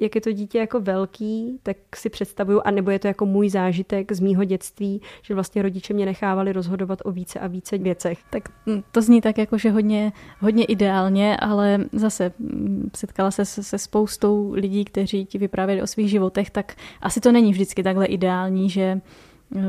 jak 0.02 0.16
je 0.16 0.22
to 0.22 0.32
dítě 0.32 0.58
jako 0.58 0.80
velký, 0.80 1.60
tak 1.64 1.78
si 1.96 2.10
představuju, 2.10 2.62
a 2.66 2.72
nebo 2.72 2.92
je 2.92 3.00
to 3.00 3.08
jako 3.08 3.26
můj 3.26 3.50
zážitek 3.50 4.12
z 4.12 4.20
mýho 4.20 4.44
dětství, 4.44 5.02
že 5.22 5.34
vlastně 5.34 5.62
rodiče 5.62 5.94
mě 5.94 6.06
nechávali 6.06 6.54
rozhodovat 6.54 7.00
o 7.04 7.12
více 7.12 7.40
a 7.40 7.48
více 7.48 7.78
věcech. 7.78 8.20
Tak 8.30 8.50
to 8.92 9.02
zní 9.02 9.22
tak 9.22 9.38
jako, 9.38 9.58
že 9.58 9.72
hodně, 9.72 10.12
hodně 10.40 10.66
ideálně, 10.66 11.38
ale 11.38 11.86
zase 11.94 12.32
mm, 12.40 12.90
setkala 12.96 13.32
se 13.32 13.46
se 13.46 13.78
spoustou 13.78 14.52
lidí, 14.54 14.86
kteří 14.86 15.26
ti 15.26 15.38
vyprávěli 15.38 15.82
o 15.82 15.88
svých 15.88 16.10
životech, 16.10 16.50
tak 16.50 16.76
asi 17.02 17.20
to 17.22 17.32
není 17.32 17.52
vždycky 17.52 17.84
takhle 17.84 18.06
ideální, 18.06 18.70
že 18.70 19.02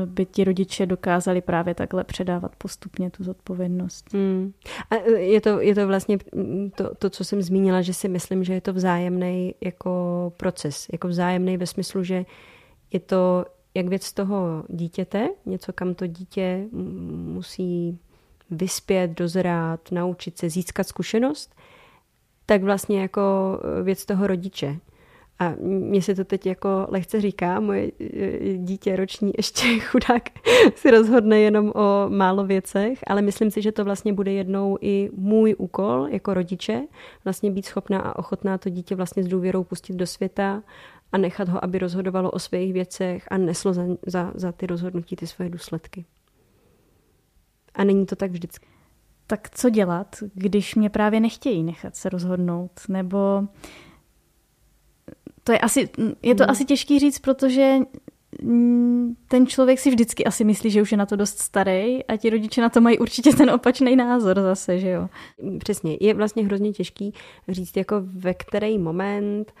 by 0.05 0.25
ti 0.25 0.43
rodiče 0.43 0.85
dokázali 0.85 1.41
právě 1.41 1.75
takhle 1.75 2.03
předávat 2.03 2.55
postupně 2.55 3.09
tu 3.09 3.23
zodpovědnost. 3.23 4.13
Hmm. 4.13 4.53
A 4.89 4.95
e, 4.95 5.11
je 5.11 5.41
to, 5.41 5.61
je 5.61 5.75
to 5.75 5.87
vlastně 5.87 6.17
to, 6.75 6.95
to, 6.95 7.09
co 7.09 7.23
jsem 7.23 7.41
zmínila, 7.41 7.81
že 7.81 7.93
si 7.93 8.09
myslím, 8.09 8.43
že 8.43 8.53
je 8.53 8.61
to 8.61 8.73
vzájemný 8.73 9.55
jako 9.61 10.33
proces, 10.37 10.87
jako 10.91 11.07
vzájemný 11.07 11.57
ve 11.57 11.67
smyslu, 11.67 12.03
že 12.03 12.25
je 12.93 12.99
to 12.99 13.45
jak 13.75 13.87
věc 13.87 14.13
toho 14.13 14.63
dítěte, 14.69 15.29
něco, 15.45 15.73
kam 15.73 15.93
to 15.93 16.07
dítě 16.07 16.65
musí 17.33 17.99
vyspět, 18.51 19.11
dozrát, 19.11 19.91
naučit 19.91 20.37
se, 20.37 20.49
získat 20.49 20.87
zkušenost, 20.87 21.55
tak 22.45 22.63
vlastně 22.63 23.01
jako 23.01 23.59
věc 23.83 24.05
toho 24.05 24.27
rodiče. 24.27 24.79
A 25.39 25.53
mně 25.61 26.01
se 26.01 26.15
to 26.15 26.23
teď 26.23 26.45
jako 26.45 26.87
lehce 26.89 27.21
říká, 27.21 27.59
moje 27.59 27.91
e, 27.99 28.57
dítě 28.57 28.95
roční 28.95 29.31
ještě 29.37 29.79
chudák 29.79 30.23
si 30.75 30.91
rozhodne 30.91 31.39
jenom 31.39 31.71
o 31.75 32.09
málo 32.09 32.45
věcech, 32.45 32.99
ale 33.07 33.21
myslím 33.21 33.51
si, 33.51 33.61
že 33.61 33.71
to 33.71 33.85
vlastně 33.85 34.13
bude 34.13 34.31
jednou 34.31 34.77
i 34.81 35.09
můj 35.17 35.55
úkol 35.57 36.07
jako 36.11 36.33
rodiče, 36.33 36.81
vlastně 37.23 37.51
být 37.51 37.65
schopná 37.65 37.99
a 37.99 38.19
ochotná 38.19 38.57
to 38.57 38.69
dítě 38.69 38.95
vlastně 38.95 39.23
s 39.23 39.27
důvěrou 39.27 39.63
pustit 39.63 39.93
do 39.93 40.07
světa 40.07 40.63
a 41.11 41.17
nechat 41.17 41.49
ho, 41.49 41.63
aby 41.63 41.79
rozhodovalo 41.79 42.31
o 42.31 42.39
svých 42.39 42.73
věcech 42.73 43.27
a 43.31 43.37
neslo 43.37 43.73
za, 43.73 43.83
za, 44.05 44.31
za 44.35 44.51
ty 44.51 44.67
rozhodnutí 44.67 45.15
ty 45.15 45.27
svoje 45.27 45.49
důsledky. 45.49 46.05
A 47.73 47.83
není 47.83 48.05
to 48.05 48.15
tak 48.15 48.31
vždycky. 48.31 48.67
Tak 49.27 49.49
co 49.49 49.69
dělat, 49.69 50.15
když 50.33 50.75
mě 50.75 50.89
právě 50.89 51.19
nechtějí 51.19 51.63
nechat 51.63 51.95
se 51.95 52.09
rozhodnout? 52.09 52.71
Nebo 52.89 53.47
to 55.43 55.51
je 55.51 55.59
asi, 55.59 55.89
je 56.21 56.35
to 56.35 56.43
hmm. 56.43 56.51
asi 56.51 56.65
těžký 56.65 56.99
říct, 56.99 57.19
protože 57.19 57.77
ten 59.27 59.47
člověk 59.47 59.79
si 59.79 59.89
vždycky 59.89 60.25
asi 60.25 60.43
myslí, 60.43 60.69
že 60.69 60.81
už 60.81 60.91
je 60.91 60.97
na 60.97 61.05
to 61.05 61.15
dost 61.15 61.39
starý 61.39 62.05
a 62.05 62.17
ti 62.17 62.29
rodiče 62.29 62.61
na 62.61 62.69
to 62.69 62.81
mají 62.81 62.99
určitě 62.99 63.35
ten 63.35 63.49
opačný 63.49 63.95
názor 63.95 64.41
zase, 64.41 64.79
že 64.79 64.89
jo? 64.89 65.09
Přesně, 65.59 65.97
je 66.01 66.13
vlastně 66.13 66.45
hrozně 66.45 66.71
těžký 66.71 67.13
říct, 67.47 67.77
jako 67.77 67.95
ve 68.01 68.33
který 68.33 68.77
moment 68.77 69.53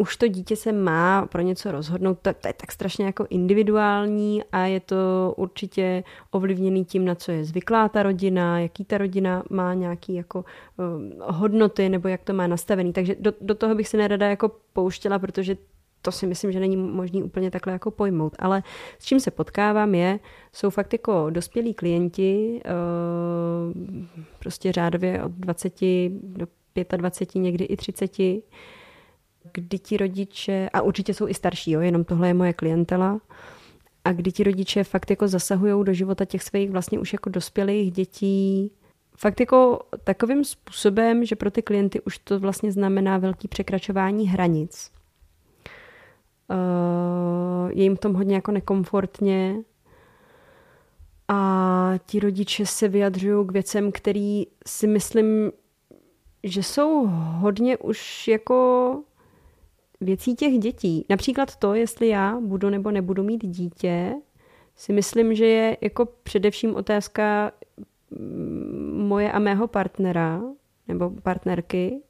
už 0.00 0.16
to 0.16 0.28
dítě 0.28 0.56
se 0.56 0.72
má 0.72 1.26
pro 1.26 1.42
něco 1.42 1.72
rozhodnout, 1.72 2.18
to, 2.22 2.34
to 2.34 2.48
je 2.48 2.52
tak 2.52 2.72
strašně 2.72 3.06
jako 3.06 3.26
individuální 3.30 4.44
a 4.52 4.58
je 4.58 4.80
to 4.80 5.34
určitě 5.36 6.04
ovlivněný 6.30 6.84
tím, 6.84 7.04
na 7.04 7.14
co 7.14 7.32
je 7.32 7.44
zvyklá 7.44 7.88
ta 7.88 8.02
rodina, 8.02 8.60
jaký 8.60 8.84
ta 8.84 8.98
rodina 8.98 9.42
má 9.50 9.74
nějaký 9.74 10.14
jako 10.14 10.44
uh, 10.76 10.84
hodnoty 11.36 11.88
nebo 11.88 12.08
jak 12.08 12.22
to 12.24 12.32
má 12.32 12.46
nastavený. 12.46 12.92
Takže 12.92 13.16
do, 13.20 13.32
do 13.40 13.54
toho 13.54 13.74
bych 13.74 13.88
se 13.88 13.96
nerada 13.96 14.28
jako 14.28 14.50
pouštěla, 14.72 15.18
protože 15.18 15.56
to 16.02 16.12
si 16.12 16.26
myslím, 16.26 16.52
že 16.52 16.60
není 16.60 16.76
možný 16.76 17.22
úplně 17.22 17.50
takhle 17.50 17.72
jako 17.72 17.90
pojmout. 17.90 18.36
Ale 18.38 18.62
s 18.98 19.04
čím 19.04 19.20
se 19.20 19.30
potkávám 19.30 19.94
je, 19.94 20.18
jsou 20.52 20.70
fakt 20.70 20.92
jako 20.92 21.30
dospělí 21.30 21.74
klienti, 21.74 22.60
uh, 22.64 24.06
prostě 24.38 24.72
řádově 24.72 25.22
od 25.22 25.32
20 25.32 25.74
do 26.22 26.46
25, 26.96 27.42
někdy 27.42 27.64
i 27.64 27.76
30, 27.76 28.10
kdy 29.52 29.78
ti 29.78 29.96
rodiče, 29.96 30.68
a 30.72 30.82
určitě 30.82 31.14
jsou 31.14 31.28
i 31.28 31.34
starší, 31.34 31.70
jo, 31.70 31.80
jenom 31.80 32.04
tohle 32.04 32.28
je 32.28 32.34
moje 32.34 32.52
klientela, 32.52 33.20
a 34.04 34.12
kdy 34.12 34.32
ti 34.32 34.44
rodiče 34.44 34.84
fakt 34.84 35.10
jako 35.10 35.28
zasahují 35.28 35.84
do 35.84 35.92
života 35.92 36.24
těch 36.24 36.42
svých 36.42 36.70
vlastně 36.70 36.98
už 36.98 37.12
jako 37.12 37.30
dospělých 37.30 37.92
dětí, 37.92 38.72
fakt 39.16 39.40
jako 39.40 39.80
takovým 40.04 40.44
způsobem, 40.44 41.24
že 41.24 41.36
pro 41.36 41.50
ty 41.50 41.62
klienty 41.62 42.00
už 42.00 42.18
to 42.18 42.40
vlastně 42.40 42.72
znamená 42.72 43.18
velký 43.18 43.48
překračování 43.48 44.28
hranic. 44.28 44.90
Uh, 46.50 47.70
je 47.70 47.82
jim 47.82 47.96
v 47.96 48.00
tom 48.00 48.14
hodně 48.14 48.34
jako 48.34 48.52
nekomfortně 48.52 49.56
a 51.28 51.92
ti 52.06 52.20
rodiče 52.20 52.66
se 52.66 52.88
vyjadřují 52.88 53.46
k 53.46 53.52
věcem, 53.52 53.92
který 53.92 54.46
si 54.66 54.86
myslím, 54.86 55.52
že 56.44 56.62
jsou 56.62 57.06
hodně 57.38 57.76
už 57.76 58.28
jako 58.28 59.02
věcí 60.00 60.34
těch 60.34 60.58
dětí. 60.58 61.04
Například 61.08 61.56
to, 61.56 61.74
jestli 61.74 62.08
já 62.08 62.40
budu 62.40 62.70
nebo 62.70 62.90
nebudu 62.90 63.22
mít 63.22 63.46
dítě, 63.46 64.14
si 64.76 64.92
myslím, 64.92 65.34
že 65.34 65.46
je 65.46 65.76
jako 65.80 66.06
především 66.22 66.74
otázka 66.74 67.52
mm, 68.10 69.04
moje 69.08 69.32
a 69.32 69.38
mého 69.38 69.66
partnera, 69.68 70.42
nebo 70.88 71.10
partnerky. 71.10 72.02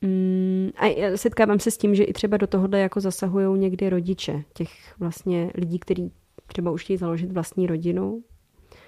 Mm, 0.00 0.70
a 0.76 1.16
setkávám 1.16 1.60
se 1.60 1.70
s 1.70 1.78
tím, 1.78 1.94
že 1.94 2.04
i 2.04 2.12
třeba 2.12 2.36
do 2.36 2.46
tohohle 2.46 2.78
jako 2.78 3.00
zasahují 3.00 3.60
někdy 3.60 3.90
rodiče 3.90 4.44
těch 4.54 4.70
vlastně 4.98 5.50
lidí, 5.54 5.78
kteří 5.78 6.12
třeba 6.46 6.70
už 6.70 6.84
chtějí 6.84 6.96
založit 6.96 7.32
vlastní 7.32 7.66
rodinu. 7.66 8.22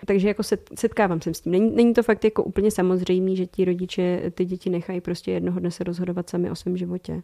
Takže 0.06 0.28
jako 0.28 0.42
setkávám 0.74 1.20
se 1.20 1.34
s 1.34 1.40
tím. 1.40 1.52
Není, 1.52 1.76
není 1.76 1.94
to 1.94 2.02
fakt 2.02 2.24
jako 2.24 2.44
úplně 2.44 2.70
samozřejmé, 2.70 3.36
že 3.36 3.46
ti 3.46 3.64
rodiče 3.64 4.22
ty 4.34 4.44
děti 4.44 4.70
nechají 4.70 5.00
prostě 5.00 5.32
jednoho 5.32 5.60
dne 5.60 5.70
se 5.70 5.84
rozhodovat 5.84 6.30
sami 6.30 6.50
o 6.50 6.54
svém 6.54 6.76
životě. 6.76 7.22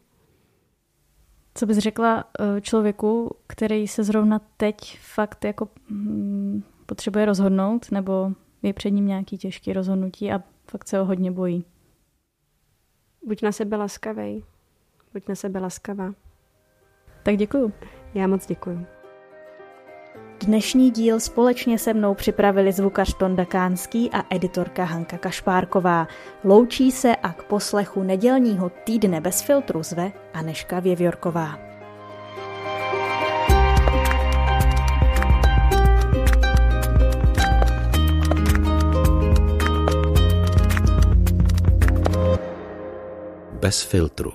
Co 1.54 1.66
bys 1.66 1.78
řekla 1.78 2.24
eh, 2.40 2.60
člověku, 2.60 3.36
který 3.46 3.88
se 3.88 4.04
zrovna 4.04 4.40
teď 4.56 4.98
fakt 4.98 5.44
jako 5.44 5.68
mm, 5.88 6.62
potřebuje 6.86 7.24
rozhodnout, 7.24 7.90
nebo 7.90 8.32
je 8.62 8.72
před 8.72 8.90
ním 8.90 9.06
nějaký 9.06 9.38
těžký 9.38 9.72
rozhodnutí 9.72 10.32
a 10.32 10.42
fakt 10.70 10.88
se 10.88 10.98
ho 10.98 11.04
hodně 11.04 11.30
bojí? 11.30 11.64
Buď 13.26 13.42
na 13.42 13.52
sebe 13.52 13.76
laskavej. 13.76 14.44
Buď 15.12 15.28
na 15.28 15.34
sebe 15.34 15.60
laskavá. 15.60 16.12
Tak 17.22 17.36
děkuju. 17.36 17.72
Já 18.14 18.26
moc 18.26 18.46
děkuju. 18.46 18.86
Dnešní 20.46 20.90
díl 20.90 21.20
společně 21.20 21.78
se 21.78 21.94
mnou 21.94 22.14
připravili 22.14 22.72
zvukař 22.72 23.14
Tonda 23.18 23.44
Kánský 23.44 24.10
a 24.10 24.34
editorka 24.34 24.84
Hanka 24.84 25.18
Kašpárková. 25.18 26.08
Loučí 26.44 26.90
se 26.90 27.16
a 27.16 27.32
k 27.32 27.42
poslechu 27.42 28.02
nedělního 28.02 28.70
týdne 28.84 29.20
bez 29.20 29.42
filtru 29.42 29.82
zve 29.82 30.12
Aneška 30.34 30.80
Věvjorková. 30.80 31.58
Bez 43.52 43.82
filtru. 43.82 44.32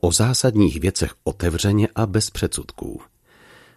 O 0.00 0.12
zásadních 0.12 0.80
věcech 0.80 1.10
otevřeně 1.24 1.88
a 1.94 2.06
bez 2.06 2.30
předsudků. 2.30 3.11